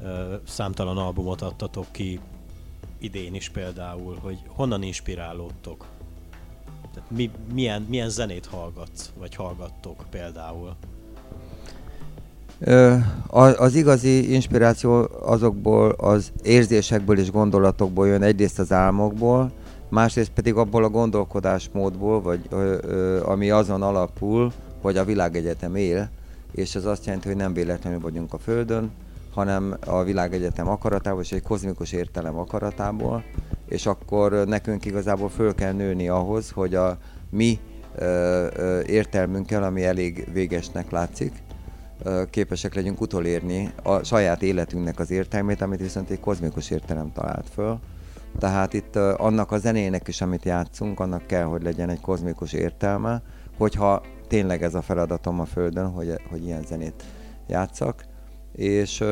uh, 0.02 0.40
számtalan 0.48 0.98
albumot 0.98 1.42
adtatok 1.42 1.86
ki, 1.92 2.20
idén 2.98 3.36
is 3.36 3.50
például, 3.50 4.18
hogy 4.22 4.40
honnan 4.48 4.84
inspirálódtok? 4.84 5.86
Tehát 6.94 7.10
mi, 7.10 7.32
milyen, 7.54 7.86
milyen 7.90 8.10
zenét 8.10 8.46
hallgatsz, 8.46 9.12
vagy 9.20 9.36
hallgattok 9.36 10.06
például? 10.10 10.76
Az 13.58 13.76
igazi 13.76 14.34
inspiráció 14.34 15.10
azokból 15.22 15.90
az 15.90 16.32
érzésekből 16.44 17.20
és 17.20 17.32
gondolatokból 17.32 18.08
jön, 18.08 18.22
egyrészt 18.22 18.60
az 18.60 18.72
álmokból, 18.72 19.52
másrészt 19.90 20.32
pedig 20.32 20.56
abból 20.56 20.84
a 20.84 20.90
gondolkodásmódból, 20.90 22.22
vagy 22.22 22.50
ami 23.24 23.50
azon 23.50 23.82
alapul, 23.82 24.52
hogy 24.82 24.98
a 24.98 25.06
világegyetem 25.06 25.76
él, 25.76 26.10
és 26.52 26.76
ez 26.76 26.86
azt 26.86 27.06
jelenti, 27.06 27.28
hogy 27.28 27.38
nem 27.38 27.54
véletlenül 27.54 28.00
vagyunk 28.00 28.34
a 28.34 28.38
Földön, 28.38 28.92
hanem 29.34 29.78
a 29.86 30.04
világegyetem 30.04 30.68
akaratából 30.68 31.22
és 31.22 31.32
egy 31.32 31.44
kozmikus 31.44 31.92
értelem 31.92 32.38
akaratából, 32.38 33.24
és 33.72 33.86
akkor 33.86 34.32
nekünk 34.32 34.86
igazából 34.86 35.30
föl 35.30 35.56
kell 35.56 35.72
nőni 35.72 36.08
ahhoz, 36.08 36.50
hogy 36.50 36.76
a 36.76 36.98
mi 37.30 37.60
értelmünkkel, 38.86 39.64
ami 39.64 39.84
elég 39.84 40.28
végesnek 40.34 40.92
látszik, 40.92 41.34
képesek 42.30 42.76
legyünk 42.76 43.02
utolérni 43.02 43.72
a 43.84 44.04
saját 44.04 44.42
életünknek 44.42 45.00
az 45.00 45.12
értelmét, 45.12 45.62
amit 45.62 45.80
viszont 45.80 46.10
egy 46.10 46.20
kozmikus 46.20 46.70
értelem 46.70 47.12
talált 47.12 47.50
föl. 47.54 47.80
Tehát 48.40 48.74
itt 48.74 48.96
annak 48.96 49.52
a 49.52 49.58
zenének 49.58 50.08
is, 50.08 50.22
amit 50.22 50.46
játszunk, 50.46 51.00
annak 51.00 51.28
kell, 51.28 51.44
hogy 51.44 51.64
legyen 51.64 51.90
egy 51.90 52.02
kozmikus 52.02 52.54
értelme, 52.54 53.22
hogyha 53.58 54.02
tényleg 54.28 54.64
ez 54.64 54.76
a 54.76 54.82
feladatom 54.82 55.40
a 55.40 55.46
Földön, 55.46 55.90
hogy, 55.90 56.14
hogy 56.30 56.46
ilyen 56.46 56.64
zenét 56.68 57.04
játszak, 57.48 58.06
és 58.56 59.04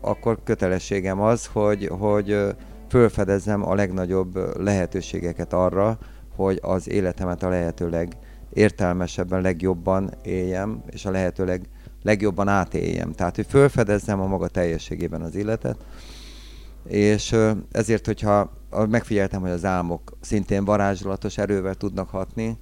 akkor 0.00 0.38
kötelességem 0.44 1.20
az, 1.20 1.46
hogy, 1.46 1.86
hogy 1.86 2.54
fölfedezzem 2.94 3.68
a 3.68 3.74
legnagyobb 3.74 4.58
lehetőségeket 4.60 5.52
arra, 5.52 5.98
hogy 6.36 6.58
az 6.62 6.88
életemet 6.88 7.42
a 7.42 7.48
lehetőleg 7.48 8.16
értelmesebben, 8.52 9.40
legjobban 9.40 10.10
éljem, 10.22 10.82
és 10.90 11.04
a 11.04 11.10
lehetőleg 11.10 11.68
legjobban 12.02 12.48
átéljem. 12.48 13.12
Tehát, 13.12 13.36
hogy 13.36 13.46
fölfedezzem 13.48 14.20
a 14.20 14.26
maga 14.26 14.48
teljességében 14.48 15.20
az 15.20 15.34
életet, 15.34 15.76
és 16.88 17.36
ezért, 17.72 18.06
hogyha 18.06 18.52
megfigyeltem, 18.88 19.40
hogy 19.40 19.50
az 19.50 19.64
álmok 19.64 20.12
szintén 20.20 20.64
varázslatos 20.64 21.38
erővel 21.38 21.74
tudnak 21.74 22.08
hatni 22.08 22.58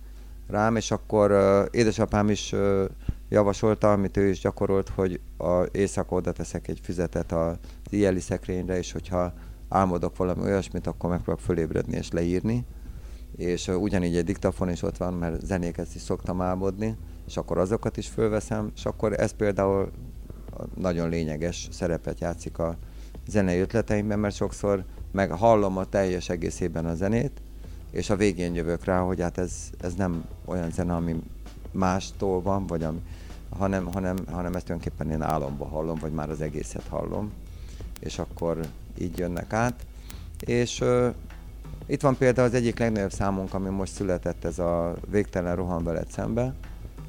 rám, 0.49 0.77
és 0.77 0.91
akkor 0.91 1.33
édesapám 1.71 2.31
is 2.31 2.55
javasolta, 3.29 3.93
amit 3.93 4.17
ő 4.17 4.29
is 4.29 4.41
gyakorolt, 4.41 4.89
hogy 4.89 5.21
a 5.39 5.62
éjszaka 5.73 6.17
oda 6.17 6.33
teszek 6.33 6.69
egy 6.69 6.81
füzetet 6.83 7.33
az 7.33 7.57
ijeli 7.91 8.21
szekrényre, 8.21 8.79
és 8.79 8.93
hogyha 8.93 9.33
álmodok 9.73 10.17
valami 10.17 10.43
olyasmit, 10.43 10.87
akkor 10.87 11.11
megpróbálok 11.11 11.45
fölébredni 11.45 11.97
és 11.97 12.11
leírni. 12.11 12.64
És 13.37 13.69
ugyanígy 13.69 14.17
egy 14.17 14.25
diktafon 14.25 14.71
is 14.71 14.83
ott 14.83 14.97
van, 14.97 15.14
mert 15.14 15.45
zenéket 15.45 15.95
is 15.95 16.00
szoktam 16.00 16.41
álmodni 16.41 16.97
és 17.26 17.37
akkor 17.37 17.59
azokat 17.59 17.97
is 17.97 18.09
fölveszem, 18.09 18.71
és 18.75 18.85
akkor 18.85 19.21
ez 19.21 19.33
például 19.33 19.91
nagyon 20.75 21.09
lényeges 21.09 21.69
szerepet 21.71 22.21
játszik 22.21 22.59
a 22.59 22.76
zenei 23.29 23.61
ötleteimben, 23.61 24.19
mert 24.19 24.35
sokszor 24.35 24.85
meg 25.12 25.31
hallom 25.31 25.76
a 25.76 25.85
teljes 25.85 26.29
egészében 26.29 26.87
a 26.87 26.95
zenét, 26.95 27.43
és 27.91 28.11
a 28.11 28.17
végén 28.17 28.55
jövök 28.55 28.85
rá, 28.85 29.00
hogy 29.00 29.21
hát 29.21 29.38
ez, 29.38 29.52
ez 29.81 29.95
nem 29.95 30.25
olyan 30.45 30.71
zene, 30.71 30.95
ami 30.95 31.23
mástól 31.71 32.42
van, 32.42 32.66
vagy 32.66 32.83
ami, 32.83 33.01
hanem, 33.51 33.85
hanem, 33.92 34.16
hanem 34.31 34.55
ezt 34.55 34.64
tulajdonképpen 34.64 35.11
én 35.11 35.23
álomba 35.23 35.66
hallom, 35.66 35.99
vagy 35.99 36.12
már 36.12 36.31
az 36.31 36.40
egészet 36.40 36.87
hallom, 36.88 37.33
és 38.01 38.18
akkor 38.18 38.59
így 38.98 39.18
jönnek 39.18 39.52
át. 39.52 39.87
És 40.40 40.81
uh, 40.81 41.14
itt 41.87 42.00
van 42.00 42.16
például 42.16 42.48
az 42.48 42.55
egyik 42.55 42.78
legnagyobb 42.78 43.12
számunk, 43.12 43.55
ami 43.55 43.68
most 43.68 43.92
született, 43.92 44.44
ez 44.44 44.59
a 44.59 44.94
Végtelen 45.11 45.57
rohan 45.57 45.85
veled 45.85 46.11
szembe, 46.11 46.55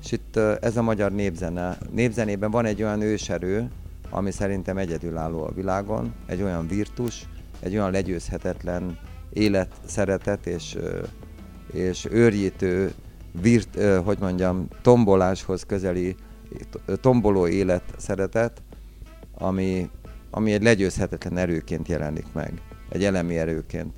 és 0.03 0.11
itt 0.11 0.37
ez 0.37 0.77
a 0.77 0.81
magyar 0.81 1.11
népzene. 1.11 1.77
Népzenében 1.91 2.51
van 2.51 2.65
egy 2.65 2.83
olyan 2.83 3.01
őserő, 3.01 3.69
ami 4.09 4.31
szerintem 4.31 4.77
egyedülálló 4.77 5.43
a 5.43 5.53
világon, 5.53 6.13
egy 6.25 6.41
olyan 6.41 6.67
virtus, 6.67 7.27
egy 7.59 7.73
olyan 7.73 7.91
legyőzhetetlen 7.91 8.97
élet, 9.33 9.71
szeretet 9.85 10.45
és, 10.45 10.77
és 11.71 12.07
őrjítő, 12.11 12.93
virt, 13.41 13.83
hogy 14.03 14.17
mondjam, 14.19 14.67
tomboláshoz 14.81 15.63
közeli, 15.63 16.15
tomboló 17.01 17.47
élet 17.47 17.83
szeretet, 17.97 18.61
ami, 19.33 19.89
ami 20.35 20.51
egy 20.51 20.63
legyőzhetetlen 20.63 21.37
erőként 21.37 21.87
jelenik 21.87 22.25
meg, 22.33 22.61
egy 22.89 23.03
elemi 23.03 23.37
erőként 23.37 23.93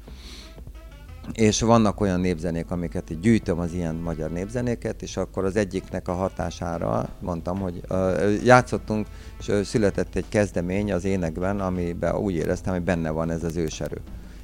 és 1.34 1.62
vannak 1.62 2.02
olyan 2.02 2.20
népzenék, 2.20 2.72
amiket 2.72 3.10
így 3.10 3.20
gyűjtöm 3.20 3.60
az 3.60 3.74
ilyen 3.74 3.96
magyar 3.96 4.32
népzenéket, 4.32 5.02
és 5.02 5.18
akkor 5.18 5.46
az 5.46 5.56
egyiknek 5.56 6.08
a 6.08 6.14
hatására 6.14 7.10
mondtam, 7.20 7.60
hogy 7.60 7.82
uh, 7.90 8.44
játszottunk, 8.44 9.08
és 9.40 9.48
uh, 9.48 9.62
született 9.62 10.16
egy 10.16 10.26
kezdemény 10.30 10.94
az 10.94 11.06
énekben, 11.06 11.60
amiben 11.60 12.16
úgy 12.16 12.34
éreztem, 12.34 12.74
hogy 12.74 12.84
benne 12.84 13.10
van 13.10 13.32
ez 13.32 13.44
az 13.44 13.56
őserő. 13.56 14.02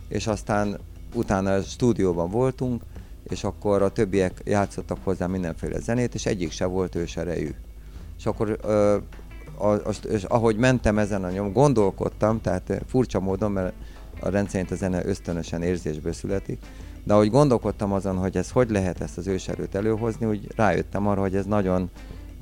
És 0.07 0.27
aztán 0.27 0.79
utána 1.13 1.53
a 1.53 1.61
stúdióban 1.61 2.29
voltunk, 2.29 2.83
és 3.29 3.43
akkor 3.43 3.81
a 3.81 3.89
többiek 3.89 4.41
játszottak 4.45 4.97
hozzá 5.03 5.27
mindenféle 5.27 5.79
zenét, 5.79 6.13
és 6.13 6.25
egyik 6.25 6.51
se 6.51 6.65
volt 6.65 6.95
őserejű. 6.95 7.49
És 8.17 8.25
akkor 8.25 8.57
uh, 8.63 9.03
azt, 9.57 10.05
és 10.05 10.23
ahogy 10.23 10.55
mentem 10.55 10.97
ezen 10.97 11.23
a 11.23 11.29
nyom, 11.29 11.51
gondolkodtam, 11.51 12.41
tehát 12.41 12.83
furcsa 12.87 13.19
módon, 13.19 13.51
mert 13.51 13.73
a 14.19 14.29
rendszerint 14.29 14.71
a 14.71 14.75
zene 14.75 15.05
ösztönösen 15.05 15.61
érzésből 15.61 16.13
születik, 16.13 16.59
de 17.03 17.13
ahogy 17.13 17.29
gondolkodtam 17.29 17.91
azon, 17.91 18.17
hogy 18.17 18.37
ez 18.37 18.51
hogy 18.51 18.69
lehet 18.69 19.01
ezt 19.01 19.17
az 19.17 19.27
őserőt 19.27 19.75
előhozni, 19.75 20.25
úgy 20.25 20.47
rájöttem 20.55 21.07
arra, 21.07 21.21
hogy 21.21 21.35
ez 21.35 21.45
nagyon 21.45 21.89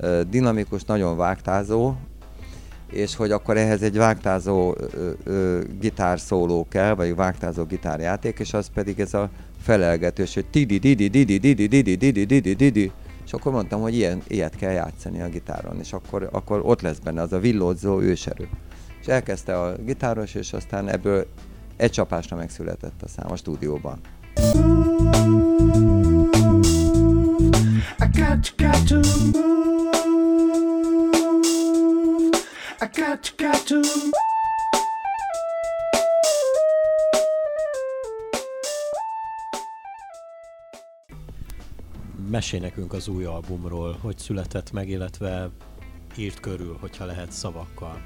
uh, 0.00 0.20
dinamikus, 0.20 0.84
nagyon 0.84 1.16
vágtázó, 1.16 1.94
és 2.90 3.16
hogy 3.16 3.30
akkor 3.30 3.56
ehhez 3.56 3.82
egy 3.82 3.96
vágtázó 3.96 4.74
gitárszóló 5.80 6.66
kell, 6.68 6.94
vagy 6.94 7.14
vágtázó 7.14 7.64
gitárjáték, 7.64 8.38
és 8.38 8.52
az 8.52 8.70
pedig 8.74 9.00
ez 9.00 9.14
a 9.14 9.30
felelgetős, 9.62 10.34
hogy 10.34 10.46
tidi 10.46 10.78
didi 10.78 11.08
didi 11.08 11.38
didi 11.38 11.66
didi 11.66 11.96
didi 11.96 12.24
didi 12.24 12.54
didi 12.54 12.92
és 13.30 13.36
akkor 13.36 13.52
mondtam, 13.52 13.80
hogy 13.80 13.94
ilyen, 13.94 14.22
ilyet 14.26 14.56
kell 14.56 14.72
játszani 14.72 15.20
a 15.20 15.28
gitáron, 15.28 15.78
és 15.78 15.92
akkor, 15.92 16.28
akkor 16.32 16.60
ott 16.64 16.80
lesz 16.80 16.98
benne 16.98 17.20
az 17.20 17.32
a 17.32 17.38
villódzó 17.38 18.00
őserő. 18.00 18.48
És 19.00 19.06
elkezdte 19.06 19.60
a 19.60 19.76
gitáros, 19.76 20.34
és 20.34 20.52
aztán 20.52 20.88
ebből 20.88 21.26
egy 21.76 21.90
csapásra 21.90 22.36
megszületett 22.36 23.02
a 23.02 23.08
szám 23.08 23.30
a 23.30 23.36
stúdióban. 23.36 24.00
I 27.98 28.06
got, 28.12 28.54
got 28.56 28.86
to 28.88 28.94
move. 28.94 29.48
I 32.80 32.86
got, 32.92 33.34
got 33.36 33.66
to 33.66 33.82
Mesélj 42.30 42.62
nekünk 42.62 42.92
az 42.92 43.08
új 43.08 43.24
albumról, 43.24 43.98
hogy 44.00 44.18
született 44.18 44.72
meg, 44.72 44.88
illetve 44.88 45.50
írt 46.16 46.40
körül, 46.40 46.76
hogyha 46.80 47.04
lehet 47.04 47.32
szavakkal. 47.32 48.00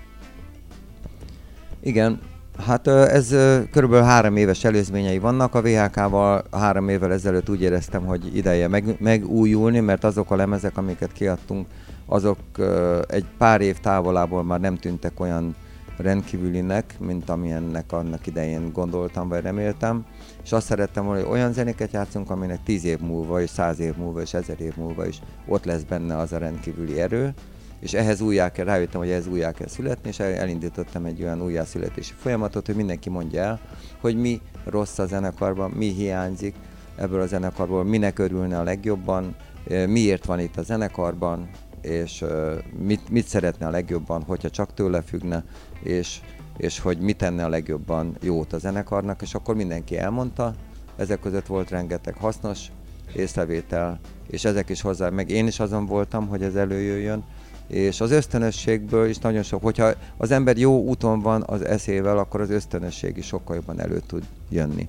Igen, 1.80 2.20
Hát 2.58 2.86
ez 2.86 3.28
körülbelül 3.70 4.04
három 4.04 4.36
éves 4.36 4.64
előzményei 4.64 5.18
vannak. 5.18 5.54
A 5.54 5.62
VHK-val 5.62 6.44
három 6.50 6.88
évvel 6.88 7.12
ezelőtt 7.12 7.48
úgy 7.48 7.62
éreztem, 7.62 8.04
hogy 8.04 8.36
ideje 8.36 8.68
meg, 8.68 8.96
megújulni, 9.00 9.80
mert 9.80 10.04
azok 10.04 10.30
a 10.30 10.36
lemezek, 10.36 10.76
amiket 10.76 11.12
kiadtunk, 11.12 11.66
azok 12.06 12.38
egy 13.08 13.24
pár 13.38 13.60
év 13.60 13.78
távolából 13.78 14.44
már 14.44 14.60
nem 14.60 14.76
tűntek 14.76 15.20
olyan 15.20 15.56
rendkívülinek, 15.96 16.94
mint 16.98 17.30
amilyennek 17.30 17.92
annak 17.92 18.26
idején 18.26 18.72
gondoltam, 18.72 19.28
vagy 19.28 19.42
reméltem. 19.42 20.06
És 20.44 20.52
azt 20.52 20.66
szerettem 20.66 21.04
volna, 21.04 21.20
hogy 21.20 21.30
olyan 21.30 21.52
zenéket 21.52 21.92
játszunk, 21.92 22.30
aminek 22.30 22.62
tíz 22.62 22.84
év 22.84 22.98
múlva, 22.98 23.40
és 23.40 23.50
száz 23.50 23.78
év 23.78 23.96
múlva, 23.96 24.20
és 24.20 24.34
ezer 24.34 24.60
év 24.60 24.76
múlva 24.76 25.06
is 25.06 25.22
ott 25.46 25.64
lesz 25.64 25.82
benne 25.82 26.16
az 26.18 26.32
a 26.32 26.38
rendkívüli 26.38 27.00
erő 27.00 27.34
és 27.84 27.92
ehhez 27.92 28.20
újjá 28.20 28.52
kell, 28.52 28.64
rájöttem, 28.64 29.00
hogy 29.00 29.10
ehhez 29.10 29.26
újjá 29.26 29.52
kell 29.52 29.68
születni, 29.68 30.08
és 30.08 30.18
elindítottam 30.18 31.04
egy 31.04 31.22
olyan 31.22 31.42
újjászületési 31.42 32.12
folyamatot, 32.16 32.66
hogy 32.66 32.74
mindenki 32.74 33.10
mondja 33.10 33.42
el, 33.42 33.60
hogy 34.00 34.16
mi 34.16 34.40
rossz 34.64 34.98
a 34.98 35.06
zenekarban, 35.06 35.70
mi 35.70 35.86
hiányzik 35.86 36.54
ebből 36.96 37.20
a 37.20 37.26
zenekarból, 37.26 37.84
minek 37.84 38.18
örülne 38.18 38.58
a 38.58 38.62
legjobban, 38.62 39.36
miért 39.86 40.24
van 40.24 40.40
itt 40.40 40.56
a 40.56 40.62
zenekarban, 40.62 41.48
és 41.80 42.24
mit, 42.78 43.10
mit 43.10 43.26
szeretne 43.26 43.66
a 43.66 43.70
legjobban, 43.70 44.22
hogyha 44.22 44.50
csak 44.50 44.74
tőle 44.74 45.02
függne, 45.02 45.44
és 45.84 46.20
és 46.56 46.78
hogy 46.78 46.98
mit 46.98 47.16
tenne 47.16 47.44
a 47.44 47.48
legjobban 47.48 48.16
jót 48.20 48.52
a 48.52 48.58
zenekarnak, 48.58 49.22
és 49.22 49.34
akkor 49.34 49.54
mindenki 49.54 49.98
elmondta, 49.98 50.54
ezek 50.96 51.20
között 51.20 51.46
volt 51.46 51.70
rengeteg 51.70 52.14
hasznos 52.14 52.66
észrevétel, 53.16 54.00
és 54.30 54.44
ezek 54.44 54.68
is 54.68 54.80
hozzá, 54.80 55.08
meg 55.08 55.30
én 55.30 55.46
is 55.46 55.60
azon 55.60 55.86
voltam, 55.86 56.26
hogy 56.28 56.42
ez 56.42 56.54
előjöjjön, 56.54 57.24
és 57.66 58.00
az 58.00 58.10
ösztönösségből 58.10 59.08
is 59.08 59.18
nagyon 59.18 59.42
sok, 59.42 59.62
hogyha 59.62 59.92
az 60.16 60.30
ember 60.30 60.56
jó 60.56 60.82
úton 60.82 61.20
van 61.20 61.42
az 61.46 61.64
eszével, 61.64 62.18
akkor 62.18 62.40
az 62.40 62.50
ösztönösség 62.50 63.16
is 63.16 63.26
sokkal 63.26 63.56
jobban 63.56 63.80
elő 63.80 64.02
tud 64.06 64.24
jönni. 64.48 64.88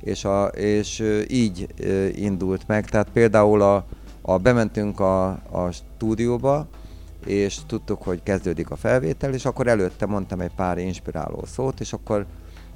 És, 0.00 0.24
a, 0.24 0.46
és 0.46 1.02
így 1.28 1.66
indult 2.14 2.66
meg, 2.66 2.84
tehát 2.84 3.08
például 3.12 3.62
a, 3.62 3.86
a 4.22 4.36
bementünk 4.38 5.00
a, 5.00 5.28
a 5.50 5.70
stúdióba, 5.70 6.68
és 7.26 7.58
tudtuk, 7.66 8.02
hogy 8.02 8.22
kezdődik 8.22 8.70
a 8.70 8.76
felvétel, 8.76 9.34
és 9.34 9.44
akkor 9.44 9.66
előtte 9.66 10.06
mondtam 10.06 10.40
egy 10.40 10.54
pár 10.54 10.78
inspiráló 10.78 11.44
szót, 11.44 11.80
és 11.80 11.92
akkor 11.92 12.26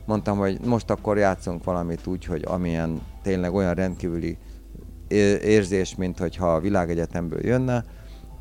mondtam, 0.06 0.38
hogy 0.38 0.60
most 0.60 0.90
akkor 0.90 1.18
játszunk 1.18 1.64
valamit 1.64 2.06
úgy, 2.06 2.24
hogy 2.24 2.44
amilyen 2.46 3.00
tényleg 3.22 3.54
olyan 3.54 3.74
rendkívüli 3.74 4.38
érzés, 5.42 5.94
mint 5.94 6.18
hogyha 6.18 6.54
a 6.54 6.60
világegyetemből 6.60 7.46
jönne, 7.46 7.84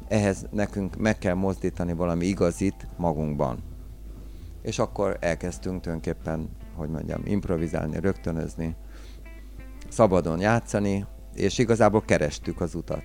ehhez 0.08 0.46
nekünk 0.52 0.98
meg 0.98 1.18
kell 1.18 1.34
mozdítani 1.34 1.94
valami 1.94 2.26
igazit 2.26 2.88
magunkban. 2.98 3.58
És 4.62 4.80
akkor 4.80 5.18
elkezdtünk 5.20 5.82
tulajdonképpen, 5.82 6.50
hogy 6.76 6.90
mondjam, 6.90 7.22
improvizálni, 7.26 8.00
rögtönözni, 8.00 8.76
szabadon 9.90 10.40
játszani, 10.40 11.06
és 11.34 11.58
igazából 11.58 12.02
kerestük 12.02 12.62
az 12.62 12.76
utat. 12.76 13.04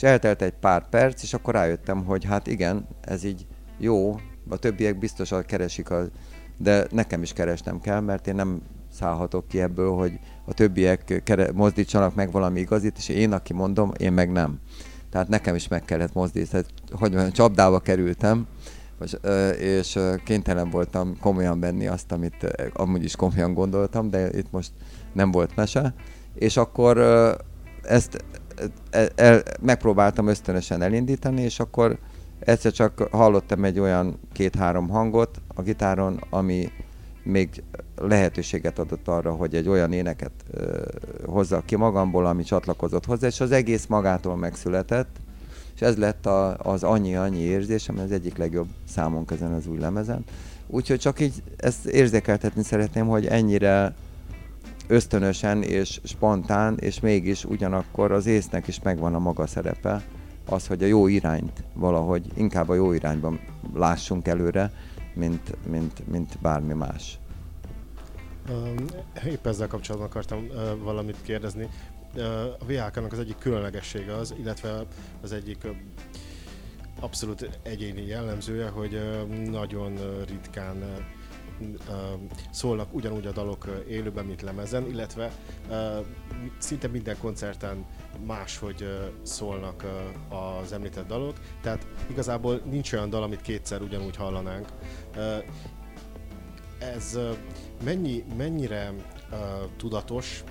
És 0.00 0.06
eltelt 0.06 0.42
egy 0.42 0.52
pár 0.60 0.88
perc, 0.88 1.22
és 1.22 1.34
akkor 1.34 1.54
rájöttem, 1.54 2.04
hogy 2.04 2.24
hát 2.24 2.46
igen, 2.46 2.86
ez 3.00 3.24
így 3.24 3.46
jó, 3.78 4.20
a 4.48 4.56
többiek 4.56 4.98
biztosan 4.98 5.44
keresik, 5.44 5.90
a, 5.90 6.04
de 6.56 6.86
nekem 6.90 7.22
is 7.22 7.32
keresnem 7.32 7.80
kell, 7.80 8.00
mert 8.00 8.26
én 8.26 8.34
nem 8.34 8.62
szállhatok 8.92 9.48
ki 9.48 9.60
ebből, 9.60 9.94
hogy 9.94 10.18
a 10.44 10.54
többiek 10.54 11.22
kere, 11.24 11.52
mozdítsanak 11.52 12.14
meg 12.14 12.30
valami 12.30 12.60
igazit, 12.60 12.96
és 12.98 13.08
én, 13.08 13.32
aki 13.32 13.52
mondom, 13.52 13.92
én 13.98 14.12
meg 14.12 14.32
nem. 14.32 14.58
Tehát 15.10 15.28
nekem 15.28 15.54
is 15.54 15.68
meg 15.68 15.84
kellett 15.84 16.12
mozdítani, 16.12 16.64
hogy 16.90 17.12
mondjam, 17.12 17.32
csapdába 17.32 17.80
kerültem, 17.80 18.46
és 19.58 19.98
kénytelen 20.24 20.70
voltam 20.70 21.18
komolyan 21.18 21.60
venni 21.60 21.86
azt, 21.86 22.12
amit 22.12 22.70
amúgy 22.72 23.04
is 23.04 23.16
komolyan 23.16 23.54
gondoltam, 23.54 24.10
de 24.10 24.28
itt 24.38 24.50
most 24.50 24.72
nem 25.12 25.30
volt 25.30 25.56
mese. 25.56 25.94
És 26.34 26.56
akkor 26.56 26.98
ezt 27.82 28.24
el, 28.90 29.08
el, 29.14 29.42
megpróbáltam 29.60 30.26
ösztönösen 30.26 30.82
elindítani, 30.82 31.42
és 31.42 31.60
akkor 31.60 31.98
egyszer 32.38 32.72
csak 32.72 33.08
hallottam 33.10 33.64
egy 33.64 33.78
olyan 33.78 34.20
két-három 34.32 34.88
hangot 34.88 35.40
a 35.54 35.62
gitáron, 35.62 36.20
ami 36.30 36.70
még 37.22 37.62
lehetőséget 37.96 38.78
adott 38.78 39.08
arra, 39.08 39.32
hogy 39.32 39.54
egy 39.54 39.68
olyan 39.68 39.92
éneket 39.92 40.32
ö, 40.50 40.82
hozzak 41.26 41.66
ki 41.66 41.76
magamból, 41.76 42.26
ami 42.26 42.42
csatlakozott 42.42 43.04
hozzá, 43.04 43.26
és 43.26 43.40
az 43.40 43.52
egész 43.52 43.86
magától 43.86 44.36
megszületett, 44.36 45.16
és 45.74 45.80
ez 45.80 45.96
lett 45.96 46.26
a, 46.26 46.56
az 46.58 46.82
annyi-annyi 46.82 47.38
érzés, 47.38 47.88
ami 47.88 48.00
az 48.00 48.12
egyik 48.12 48.36
legjobb 48.36 48.68
számunk 48.88 49.30
ezen 49.30 49.52
az 49.52 49.66
új 49.66 49.78
lemezen. 49.78 50.24
Úgyhogy 50.66 50.98
csak 50.98 51.20
így 51.20 51.42
ezt 51.56 51.86
érzékeltetni 51.86 52.62
szeretném, 52.62 53.06
hogy 53.06 53.26
ennyire 53.26 53.94
ösztönösen 54.90 55.62
és 55.62 56.00
spontán, 56.04 56.78
és 56.78 57.00
mégis 57.00 57.44
ugyanakkor 57.44 58.12
az 58.12 58.26
észnek 58.26 58.66
is 58.66 58.82
megvan 58.82 59.14
a 59.14 59.18
maga 59.18 59.46
szerepe, 59.46 60.02
az, 60.46 60.66
hogy 60.66 60.82
a 60.82 60.86
jó 60.86 61.06
irányt 61.06 61.62
valahogy, 61.74 62.26
inkább 62.34 62.68
a 62.68 62.74
jó 62.74 62.92
irányban 62.92 63.40
lássunk 63.74 64.28
előre, 64.28 64.72
mint, 65.14 65.66
mint, 65.68 66.08
mint 66.08 66.38
bármi 66.40 66.72
más. 66.72 67.18
Épp 69.26 69.46
ezzel 69.46 69.66
kapcsolatban 69.66 70.08
akartam 70.08 70.46
valamit 70.82 71.16
kérdezni. 71.22 71.68
A 72.58 72.64
vhk 72.64 73.12
az 73.12 73.18
egyik 73.18 73.38
különlegessége 73.38 74.14
az, 74.14 74.34
illetve 74.38 74.84
az 75.22 75.32
egyik 75.32 75.66
abszolút 77.00 77.58
egyéni 77.62 78.06
jellemzője, 78.06 78.68
hogy 78.68 79.00
nagyon 79.50 79.98
ritkán 80.28 80.84
szólnak 82.50 82.94
ugyanúgy 82.94 83.26
a 83.26 83.32
dalok 83.32 83.84
élőben, 83.88 84.24
mint 84.24 84.42
lemezen, 84.42 84.86
illetve 84.86 85.32
szinte 86.58 86.88
minden 86.88 87.18
koncerten 87.18 87.84
máshogy 88.26 88.88
szólnak 89.22 89.84
az 90.28 90.72
említett 90.72 91.06
dalok, 91.06 91.36
tehát 91.62 91.86
igazából 92.10 92.62
nincs 92.64 92.92
olyan 92.92 93.10
dal, 93.10 93.22
amit 93.22 93.40
kétszer 93.40 93.82
ugyanúgy 93.82 94.16
hallanánk. 94.16 94.68
Ez 96.78 97.18
mennyi, 97.84 98.24
mennyire 98.36 98.92
tudatos, 99.76 100.44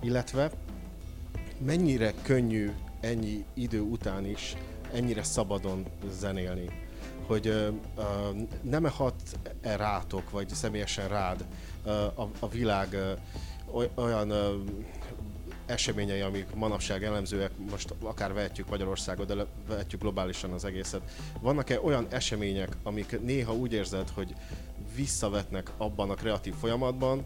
illetve 0.00 0.50
mennyire 1.64 2.12
könnyű 2.22 2.70
ennyi 3.00 3.44
idő 3.54 3.80
után 3.80 4.26
is 4.26 4.56
ennyire 4.92 5.22
szabadon 5.22 5.86
zenélni? 6.10 6.83
Hogy 7.26 7.48
uh, 7.48 7.74
nem 8.62 8.84
hat-e 8.84 9.76
rátok, 9.76 10.30
vagy 10.30 10.48
személyesen 10.48 11.08
rád 11.08 11.44
a, 12.14 12.22
a 12.38 12.48
világ 12.48 12.96
olyan 13.94 14.30
uh, 14.30 14.54
eseményei, 15.66 16.20
amik 16.20 16.54
manapság 16.54 17.00
jellemzőek, 17.00 17.50
most 17.70 17.94
akár 18.02 18.32
vehetjük 18.32 18.68
Magyarországot, 18.68 19.26
de 19.26 19.46
vehetjük 19.68 20.00
globálisan 20.00 20.52
az 20.52 20.64
egészet. 20.64 21.02
Vannak-e 21.40 21.80
olyan 21.80 22.06
események, 22.10 22.76
amik 22.82 23.20
néha 23.20 23.54
úgy 23.54 23.72
érzed, 23.72 24.08
hogy 24.08 24.34
visszavetnek 24.94 25.70
abban 25.76 26.10
a 26.10 26.14
kreatív 26.14 26.54
folyamatban, 26.54 27.24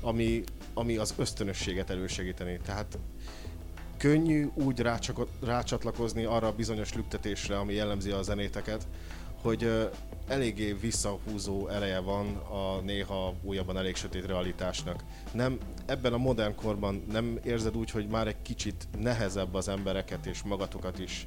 ami, 0.00 0.44
ami 0.74 0.96
az 0.96 1.14
ösztönösséget 1.16 1.90
elősegíteni? 1.90 2.58
Tehát 2.64 2.98
könnyű 3.96 4.48
úgy 4.54 4.84
rácsatlakozni 5.40 6.24
arra 6.24 6.46
a 6.46 6.52
bizonyos 6.52 6.94
lüktetésre, 6.94 7.58
ami 7.58 7.72
jellemzi 7.72 8.10
a 8.10 8.22
zenéteket, 8.22 8.86
hogy 9.42 9.90
eléggé 10.28 10.72
visszahúzó 10.72 11.68
ereje 11.68 11.98
van 11.98 12.36
a 12.36 12.80
néha 12.80 13.34
újabban 13.42 13.76
elég 13.76 13.96
sötét 13.96 14.26
realitásnak. 14.26 15.04
Nem, 15.32 15.58
ebben 15.86 16.12
a 16.12 16.18
modern 16.18 16.54
korban 16.54 17.04
nem 17.12 17.38
érzed 17.44 17.76
úgy, 17.76 17.90
hogy 17.90 18.06
már 18.06 18.26
egy 18.26 18.42
kicsit 18.42 18.88
nehezebb 18.98 19.54
az 19.54 19.68
embereket 19.68 20.26
és 20.26 20.42
magatokat 20.42 20.98
is 20.98 21.26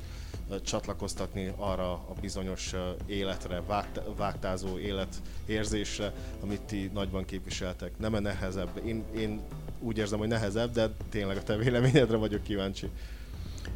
csatlakoztatni 0.63 1.53
arra 1.57 1.91
a 1.91 2.13
bizonyos 2.21 2.73
életre, 3.05 3.61
vágt, 3.67 4.01
vágtázó 4.17 4.77
életérzésre, 4.77 6.13
amit 6.41 6.61
ti 6.61 6.89
nagyban 6.93 7.25
képviseltek. 7.25 7.91
Nem-e 7.97 8.19
nehezebb? 8.19 8.81
Én, 8.85 9.03
én 9.15 9.41
úgy 9.79 9.97
érzem, 9.97 10.19
hogy 10.19 10.27
nehezebb, 10.27 10.71
de 10.71 10.89
tényleg 11.09 11.37
a 11.37 11.43
te 11.43 11.55
véleményedre 11.55 12.17
vagyok 12.17 12.43
kíváncsi. 12.43 12.89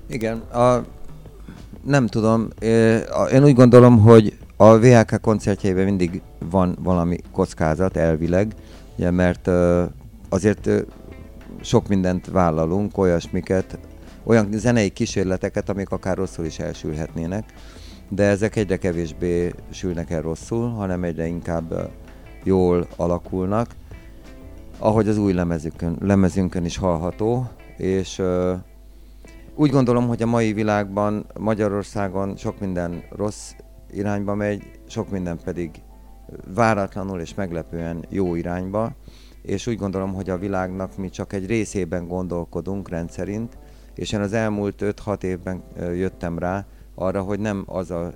Igen, 0.08 0.38
a 0.38 0.86
nem 1.88 2.08
tudom. 2.08 2.48
Én 3.32 3.44
úgy 3.44 3.54
gondolom, 3.54 4.00
hogy 4.00 4.38
a 4.58 4.78
VHK 4.78 5.22
koncertjeiben 5.22 5.86
mindig 5.86 6.22
van 6.50 6.78
valami 6.84 7.18
kockázat 7.32 7.98
elvileg, 7.98 8.54
ugye, 8.98 9.12
mert 9.12 9.50
azért 10.30 10.70
sok 11.62 11.88
mindent 11.88 12.26
vállalunk, 12.26 12.98
olyasmiket, 12.98 13.80
olyan 14.24 14.48
zenei 14.52 14.90
kísérleteket, 14.90 15.70
amik 15.70 15.90
akár 15.90 16.18
rosszul 16.18 16.46
is 16.46 16.60
elsülhetnének, 16.60 17.54
de 18.10 18.24
ezek 18.24 18.56
egyre 18.56 18.78
kevésbé 18.78 19.54
sülnek 19.70 20.12
el 20.12 20.22
rosszul, 20.22 20.70
hanem 20.70 21.04
egyre 21.04 21.28
inkább 21.28 21.92
jól 22.44 22.88
alakulnak, 22.96 23.68
ahogy 24.80 25.08
az 25.08 25.18
új 25.18 25.34
lemezünkön, 25.34 25.98
lemezünkön 26.02 26.66
is 26.66 26.78
hallható, 26.78 27.50
és 27.78 28.22
úgy 29.60 29.72
gondolom, 29.72 30.08
hogy 30.08 30.22
a 30.22 30.26
mai 30.26 30.54
világban 30.54 31.26
Magyarországon 31.40 32.36
sok 32.36 32.60
minden 32.60 33.04
rossz 33.10 33.52
irányba 33.92 34.36
megy, 34.36 34.64
sok 34.88 35.10
minden 35.10 35.40
pedig 35.44 35.72
váratlanul 36.54 37.20
és 37.20 37.34
meglepően 37.34 38.06
jó 38.10 38.36
irányba, 38.36 38.96
és 39.42 39.68
úgy 39.68 39.78
gondolom, 39.78 40.14
hogy 40.14 40.30
a 40.30 40.38
világnak 40.38 40.98
mi 40.98 41.10
csak 41.10 41.34
egy 41.34 41.46
részében 41.46 42.08
gondolkodunk 42.08 42.90
rendszerint, 42.90 43.58
és 43.96 44.12
én 44.12 44.20
az 44.20 44.34
elmúlt 44.34 44.82
5-6 45.06 45.24
évben 45.24 45.64
jöttem 45.78 46.40
rá 46.40 46.66
arra, 46.96 47.22
hogy 47.22 47.40
nem 47.40 47.64
az 47.66 47.92
a 47.92 48.14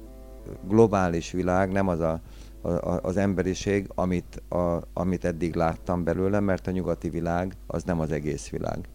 globális 0.68 1.32
világ, 1.32 1.72
nem 1.72 1.88
az 1.88 2.00
a, 2.00 2.22
a, 2.62 3.00
az 3.02 3.18
emberiség, 3.18 3.90
amit, 3.96 4.42
a, 4.50 4.82
amit 4.94 5.26
eddig 5.26 5.56
láttam 5.56 6.04
belőle, 6.04 6.40
mert 6.40 6.68
a 6.68 6.72
nyugati 6.72 7.10
világ 7.10 7.54
az 7.68 7.84
nem 7.84 8.00
az 8.00 8.12
egész 8.12 8.50
világ 8.50 8.90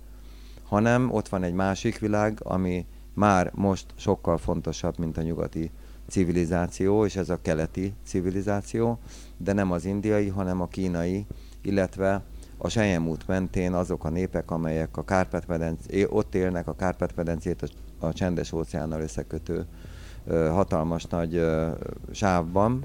hanem 0.67 1.13
ott 1.13 1.29
van 1.29 1.43
egy 1.43 1.53
másik 1.53 1.99
világ, 1.99 2.39
ami 2.43 2.87
már 3.15 3.51
most 3.55 3.87
sokkal 3.97 4.39
fontosabb, 4.39 4.99
mint 4.99 5.17
a 5.17 5.23
nyugati 5.23 5.71
civilizáció, 6.09 7.05
és 7.05 7.17
ez 7.17 7.29
a 7.29 7.41
keleti 7.43 7.95
civilizáció, 8.05 8.99
de 9.37 9.53
nem 9.53 9.71
az 9.73 9.85
indiai, 9.85 10.29
hanem 10.29 10.61
a 10.61 10.69
kínai, 10.69 11.27
illetve 11.63 12.23
a 12.59 12.69
Sejemút 12.69 13.27
mentén 13.27 13.73
azok 13.73 14.05
a 14.05 14.09
népek, 14.09 14.51
amelyek 14.51 14.97
a 14.97 15.05
kárpát 15.05 15.47
ott 16.09 16.35
élnek, 16.35 16.69
a 16.69 16.75
Kárpát-medencét 16.75 17.63
a, 17.63 18.07
a 18.07 18.13
csendes 18.13 18.53
óceánnal 18.53 19.01
összekötő 19.01 19.67
hatalmas 20.29 21.05
nagy 21.05 21.47
sávban. 22.11 22.85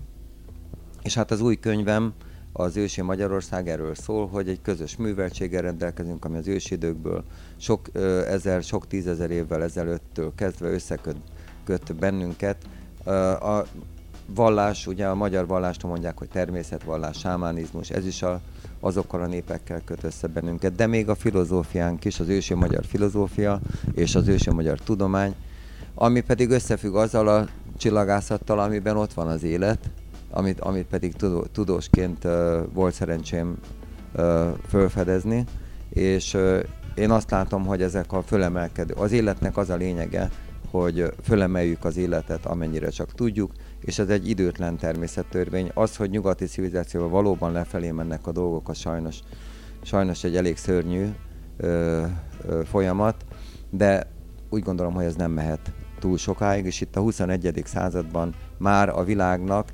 És 1.01 1.13
hát 1.13 1.31
az 1.31 1.41
új 1.41 1.55
könyvem 1.55 2.13
az 2.53 2.77
ősi 2.77 3.01
Magyarország 3.01 3.69
erről 3.69 3.95
szól, 3.95 4.27
hogy 4.27 4.49
egy 4.49 4.61
közös 4.61 4.95
műveltséggel 4.97 5.61
rendelkezünk, 5.61 6.25
ami 6.25 6.37
az 6.37 6.47
ősi 6.47 6.73
időkből 6.73 7.23
sok 7.57 7.87
ö, 7.91 8.25
ezer, 8.25 8.63
sok 8.63 8.87
tízezer 8.87 9.31
évvel 9.31 9.63
ezelőttől 9.63 10.31
kezdve 10.35 10.69
összeköt 10.69 11.95
bennünket. 11.99 12.57
Ö, 13.03 13.11
a 13.29 13.65
vallás, 14.25 14.87
ugye 14.87 15.07
a 15.07 15.15
magyar 15.15 15.47
vallást 15.47 15.83
mondják, 15.83 16.17
hogy 16.17 16.29
természetvallás, 16.29 17.17
sámánizmus, 17.17 17.89
ez 17.89 18.05
is 18.05 18.21
a, 18.21 18.41
azokkal 18.79 19.21
a 19.21 19.27
népekkel 19.27 19.81
köt 19.85 20.03
össze 20.03 20.27
bennünket, 20.27 20.75
de 20.75 20.87
még 20.87 21.09
a 21.09 21.15
filozófiánk 21.15 22.05
is, 22.05 22.19
az 22.19 22.27
ősi 22.27 22.53
magyar 22.53 22.85
filozófia 22.85 23.59
és 23.93 24.15
az 24.15 24.27
ősi 24.27 24.49
magyar 24.49 24.79
tudomány, 24.79 25.35
ami 25.95 26.21
pedig 26.21 26.49
összefügg 26.49 26.95
azzal 26.95 27.27
a 27.27 27.47
csillagászattal, 27.77 28.59
amiben 28.59 28.97
ott 28.97 29.13
van 29.13 29.27
az 29.27 29.43
élet, 29.43 29.89
amit, 30.31 30.59
amit 30.59 30.85
pedig 30.87 31.13
tudó, 31.13 31.41
tudósként 31.41 32.23
uh, 32.23 32.57
volt 32.73 32.93
szerencsém 32.93 33.57
uh, 34.15 34.47
fölfedezni, 34.67 35.45
és 35.89 36.33
uh, 36.33 36.59
én 36.95 37.11
azt 37.11 37.31
látom, 37.31 37.65
hogy 37.65 37.81
ezek 37.81 38.11
a 38.11 38.21
fölemelkedő, 38.21 38.93
az 38.93 39.11
életnek 39.11 39.57
az 39.57 39.69
a 39.69 39.75
lényege, 39.75 40.29
hogy 40.71 41.13
fölemeljük 41.23 41.85
az 41.85 41.97
életet, 41.97 42.45
amennyire 42.45 42.89
csak 42.89 43.13
tudjuk, 43.13 43.51
és 43.81 43.99
ez 43.99 44.09
egy 44.09 44.29
időtlen 44.29 44.77
természettörvény. 44.77 45.71
Az, 45.73 45.95
hogy 45.95 46.09
nyugati 46.09 46.45
civilizációval 46.45 47.09
valóban 47.09 47.51
lefelé 47.51 47.91
mennek 47.91 48.27
a 48.27 48.31
dolgok, 48.31 48.69
az 48.69 48.77
sajnos, 48.77 49.19
sajnos 49.81 50.23
egy 50.23 50.35
elég 50.35 50.57
szörnyű 50.57 51.07
ö, 51.57 52.03
ö, 52.47 52.61
folyamat, 52.63 53.25
de 53.69 54.07
úgy 54.49 54.63
gondolom, 54.63 54.93
hogy 54.93 55.05
ez 55.05 55.15
nem 55.15 55.31
mehet 55.31 55.71
túl 55.99 56.17
sokáig, 56.17 56.65
és 56.65 56.81
itt 56.81 56.95
a 56.95 57.01
21. 57.01 57.61
században 57.65 58.33
már 58.57 58.89
a 58.89 59.03
világnak 59.03 59.69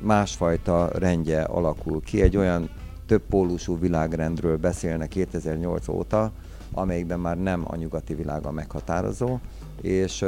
másfajta 0.00 0.90
rendje 0.92 1.42
alakul 1.42 2.00
ki. 2.00 2.22
Egy 2.22 2.36
olyan 2.36 2.70
több 3.06 3.22
pólusú 3.28 3.78
világrendről 3.78 4.56
beszélnek 4.56 5.08
2008 5.08 5.88
óta, 5.88 6.32
amelyikben 6.72 7.20
már 7.20 7.38
nem 7.38 7.64
a 7.66 7.76
nyugati 7.76 8.14
világ 8.14 8.46
a 8.46 8.50
meghatározó, 8.50 9.38
és 9.80 10.24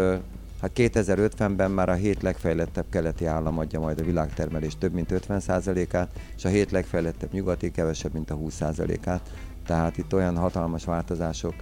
Hát 0.60 0.70
2050-ben 0.74 1.70
már 1.70 1.88
a 1.88 1.94
hét 1.94 2.22
legfejlettebb 2.22 2.84
keleti 2.90 3.26
állam 3.26 3.58
adja 3.58 3.80
majd 3.80 4.00
a 4.00 4.04
világtermelés 4.04 4.78
több 4.78 4.92
mint 4.92 5.12
50%-át, 5.28 6.08
és 6.36 6.44
a 6.44 6.48
hét 6.48 6.70
legfejlettebb 6.70 7.32
nyugati 7.32 7.70
kevesebb, 7.70 8.12
mint 8.12 8.30
a 8.30 8.36
20%-át. 8.36 9.30
Tehát 9.66 9.96
itt 9.96 10.14
olyan 10.14 10.36
hatalmas 10.36 10.84
változások 10.84 11.54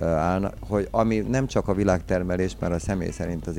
állnak, 0.00 0.54
hogy 0.60 0.88
ami 0.90 1.18
nem 1.18 1.46
csak 1.46 1.68
a 1.68 1.74
világtermelés, 1.74 2.56
mert 2.60 2.74
a 2.74 2.78
személy 2.78 3.10
szerint 3.10 3.46
az 3.46 3.56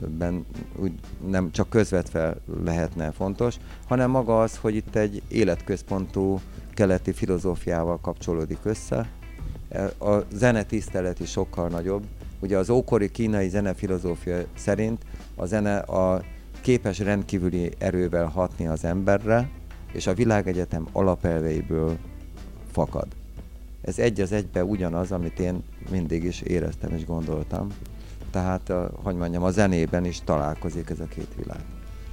életemben 0.00 0.46
úgy 0.76 0.92
nem 1.26 1.50
csak 1.50 1.68
közvetve 1.68 2.36
lehetne 2.64 3.10
fontos, 3.10 3.56
hanem 3.86 4.10
maga 4.10 4.40
az, 4.40 4.56
hogy 4.56 4.74
itt 4.74 4.94
egy 4.94 5.22
életközpontú 5.28 6.40
keleti 6.74 7.12
filozófiával 7.12 7.98
kapcsolódik 8.00 8.58
össze. 8.62 9.08
A 9.98 10.18
zene 10.32 10.62
tisztelet 10.62 11.20
is 11.20 11.30
sokkal 11.30 11.68
nagyobb, 11.68 12.04
Ugye 12.44 12.58
az 12.58 12.70
ókori 12.70 13.10
kínai 13.10 13.48
zenefilozófia 13.48 14.44
szerint 14.56 15.02
a 15.34 15.46
zene 15.46 15.76
a 15.78 16.22
képes 16.60 16.98
rendkívüli 16.98 17.72
erővel 17.78 18.26
hatni 18.26 18.66
az 18.66 18.84
emberre, 18.84 19.48
és 19.92 20.06
a 20.06 20.14
világegyetem 20.14 20.88
alapelveiből 20.92 21.98
fakad. 22.72 23.06
Ez 23.80 23.98
egy 23.98 24.20
az 24.20 24.32
egybe 24.32 24.64
ugyanaz, 24.64 25.12
amit 25.12 25.38
én 25.38 25.62
mindig 25.90 26.24
is 26.24 26.40
éreztem 26.40 26.92
és 26.92 27.04
gondoltam. 27.04 27.68
Tehát, 28.34 28.72
hogy 29.02 29.16
mondjam, 29.16 29.42
a 29.42 29.50
zenében 29.50 30.04
is 30.04 30.20
találkozik 30.24 30.90
ez 30.90 31.00
a 31.00 31.06
két 31.06 31.34
világ 31.36 31.64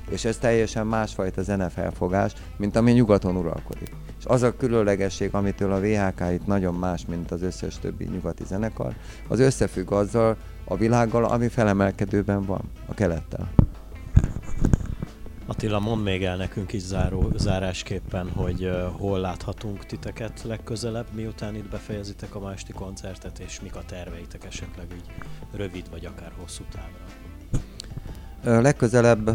és 0.10 0.26
ez 0.26 0.38
teljesen 0.38 0.88
másfajta 0.88 1.42
zenefelfogás, 1.42 2.34
mint 2.58 2.76
ami 2.76 2.92
nyugaton 2.92 3.36
uralkodik. 3.36 3.92
És 4.20 4.26
az 4.26 4.42
a 4.42 4.58
különlegesség, 4.58 5.34
amitől 5.34 5.72
a 5.72 5.80
VHK 5.80 6.32
itt 6.32 6.46
nagyon 6.46 6.74
más, 6.74 7.06
mint 7.06 7.32
az 7.32 7.42
összes 7.42 7.80
többi 7.80 8.04
nyugati 8.04 8.44
zenekar, 8.44 8.94
az 9.28 9.40
összefügg 9.40 9.92
azzal 9.92 10.38
a 10.66 10.76
világgal, 10.76 11.24
ami 11.24 11.48
felemelkedőben 11.48 12.46
van, 12.46 12.62
a 12.86 12.94
kelettel. 12.94 13.50
Attila, 15.52 15.80
mondd 15.80 16.02
még 16.02 16.24
el 16.24 16.38
nekünk 16.38 16.74
is 16.74 16.82
záró, 16.82 17.32
zárásképpen, 17.36 18.30
hogy 18.30 18.66
uh, 18.66 18.84
hol 19.00 19.20
láthatunk 19.20 19.86
titeket 19.86 20.44
legközelebb, 20.44 21.06
miután 21.14 21.56
itt 21.56 21.70
befejezitek 21.70 22.36
a 22.36 22.40
másti 22.40 22.74
koncertet, 22.74 23.40
és 23.40 23.62
mik 23.62 23.76
a 23.76 23.84
terveitek 23.86 24.46
esetleg 24.46 24.86
így 24.94 25.06
rövid 25.56 25.90
vagy 25.90 26.06
akár 26.06 26.32
hosszú 26.40 26.64
távra. 26.72 26.98
Uh, 28.46 28.62
legközelebb 28.62 29.28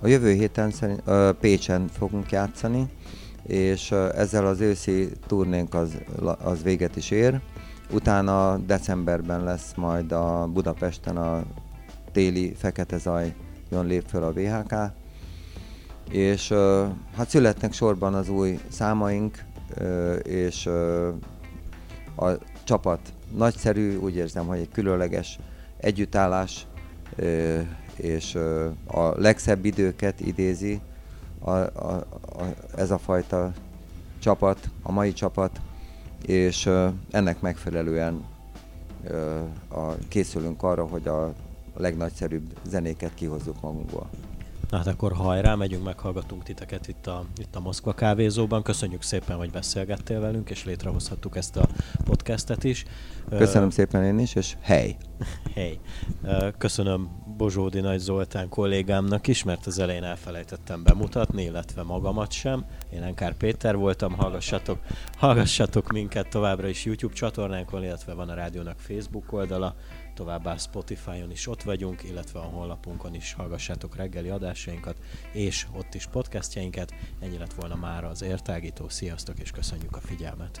a 0.00 0.06
jövő 0.06 0.32
héten 0.32 0.70
szerint, 0.70 1.02
uh, 1.06 1.30
Pécsen 1.30 1.88
fogunk 1.88 2.30
játszani, 2.30 2.88
és 3.42 3.90
uh, 3.90 4.18
ezzel 4.18 4.46
az 4.46 4.60
őszi 4.60 5.08
turnénk 5.26 5.74
az, 5.74 5.98
az 6.42 6.62
véget 6.62 6.96
is 6.96 7.10
ér. 7.10 7.40
Utána 7.92 8.58
decemberben 8.58 9.44
lesz 9.44 9.74
majd 9.76 10.12
a 10.12 10.46
Budapesten 10.52 11.16
a 11.16 11.42
téli 12.12 12.54
Fekete 12.54 12.98
Zaj 12.98 13.34
jön 13.70 13.86
lép 13.86 14.04
föl 14.08 14.22
a 14.22 14.32
VHK, 14.32 15.04
és 16.10 16.52
hát 17.16 17.28
születnek 17.28 17.72
sorban 17.72 18.14
az 18.14 18.28
új 18.28 18.60
számaink, 18.68 19.44
és 20.22 20.66
a 22.16 22.30
csapat 22.64 23.00
nagyszerű, 23.36 23.96
úgy 23.96 24.16
érzem, 24.16 24.46
hogy 24.46 24.58
egy 24.58 24.70
különleges 24.72 25.38
együttállás, 25.76 26.66
és 27.96 28.34
a 28.86 29.20
legszebb 29.20 29.64
időket 29.64 30.20
idézi 30.20 30.80
a, 31.38 31.50
a, 31.50 32.06
a, 32.22 32.44
ez 32.76 32.90
a 32.90 32.98
fajta 32.98 33.52
csapat, 34.18 34.70
a 34.82 34.92
mai 34.92 35.12
csapat, 35.12 35.60
és 36.26 36.70
ennek 37.10 37.40
megfelelően 37.40 38.24
készülünk 40.08 40.62
arra, 40.62 40.86
hogy 40.86 41.08
a 41.08 41.32
legnagyszerűbb 41.76 42.58
zenéket 42.68 43.14
kihozzuk 43.14 43.60
magunkból. 43.60 44.10
Na 44.70 44.76
hát 44.76 44.86
akkor 44.86 45.12
hajrá, 45.12 45.54
megyünk, 45.54 45.84
meghallgatunk 45.84 46.42
titeket 46.42 46.88
itt 46.88 47.06
a, 47.06 47.24
itt 47.36 47.56
a 47.56 47.60
Moszkva 47.60 47.92
kávézóban. 47.92 48.62
Köszönjük 48.62 49.02
szépen, 49.02 49.36
hogy 49.36 49.50
beszélgettél 49.50 50.20
velünk, 50.20 50.50
és 50.50 50.64
létrehozhattuk 50.64 51.36
ezt 51.36 51.56
a 51.56 51.68
podcastet 52.04 52.64
is. 52.64 52.84
Köszönöm 53.28 53.68
uh, 53.68 53.74
szépen 53.74 54.04
én 54.04 54.18
is, 54.18 54.34
és 54.34 54.56
hely! 54.60 54.96
Hely! 55.54 55.78
Uh, 56.22 56.48
köszönöm 56.58 57.08
Bozsódi 57.36 57.80
Nagy 57.80 57.98
Zoltán 57.98 58.48
kollégámnak 58.48 59.26
is, 59.26 59.42
mert 59.42 59.66
az 59.66 59.78
elején 59.78 60.04
elfelejtettem 60.04 60.82
bemutatni, 60.82 61.42
illetve 61.42 61.82
magamat 61.82 62.32
sem. 62.32 62.64
Én 62.92 63.02
Enkár 63.02 63.36
Péter 63.36 63.76
voltam, 63.76 64.12
hallgassatok, 64.12 64.78
hallgassatok 65.16 65.92
minket 65.92 66.28
továbbra 66.28 66.68
is 66.68 66.84
YouTube 66.84 67.14
csatornánkon, 67.14 67.84
illetve 67.84 68.14
van 68.14 68.28
a 68.28 68.34
rádiónak 68.34 68.78
Facebook 68.78 69.32
oldala 69.32 69.74
továbbá 70.16 70.56
Spotify-on 70.56 71.30
is 71.30 71.46
ott 71.46 71.62
vagyunk, 71.62 72.02
illetve 72.02 72.38
a 72.38 72.42
honlapunkon 72.42 73.14
is 73.14 73.32
hallgassátok 73.32 73.96
reggeli 73.96 74.28
adásainkat, 74.28 74.96
és 75.32 75.66
ott 75.72 75.94
is 75.94 76.06
podcastjainkat. 76.06 76.94
Ennyi 77.20 77.38
lett 77.38 77.54
volna 77.54 77.74
már 77.74 78.04
az 78.04 78.22
értágító. 78.22 78.88
Sziasztok, 78.88 79.38
és 79.38 79.50
köszönjük 79.50 79.96
a 79.96 80.00
figyelmet! 80.00 80.60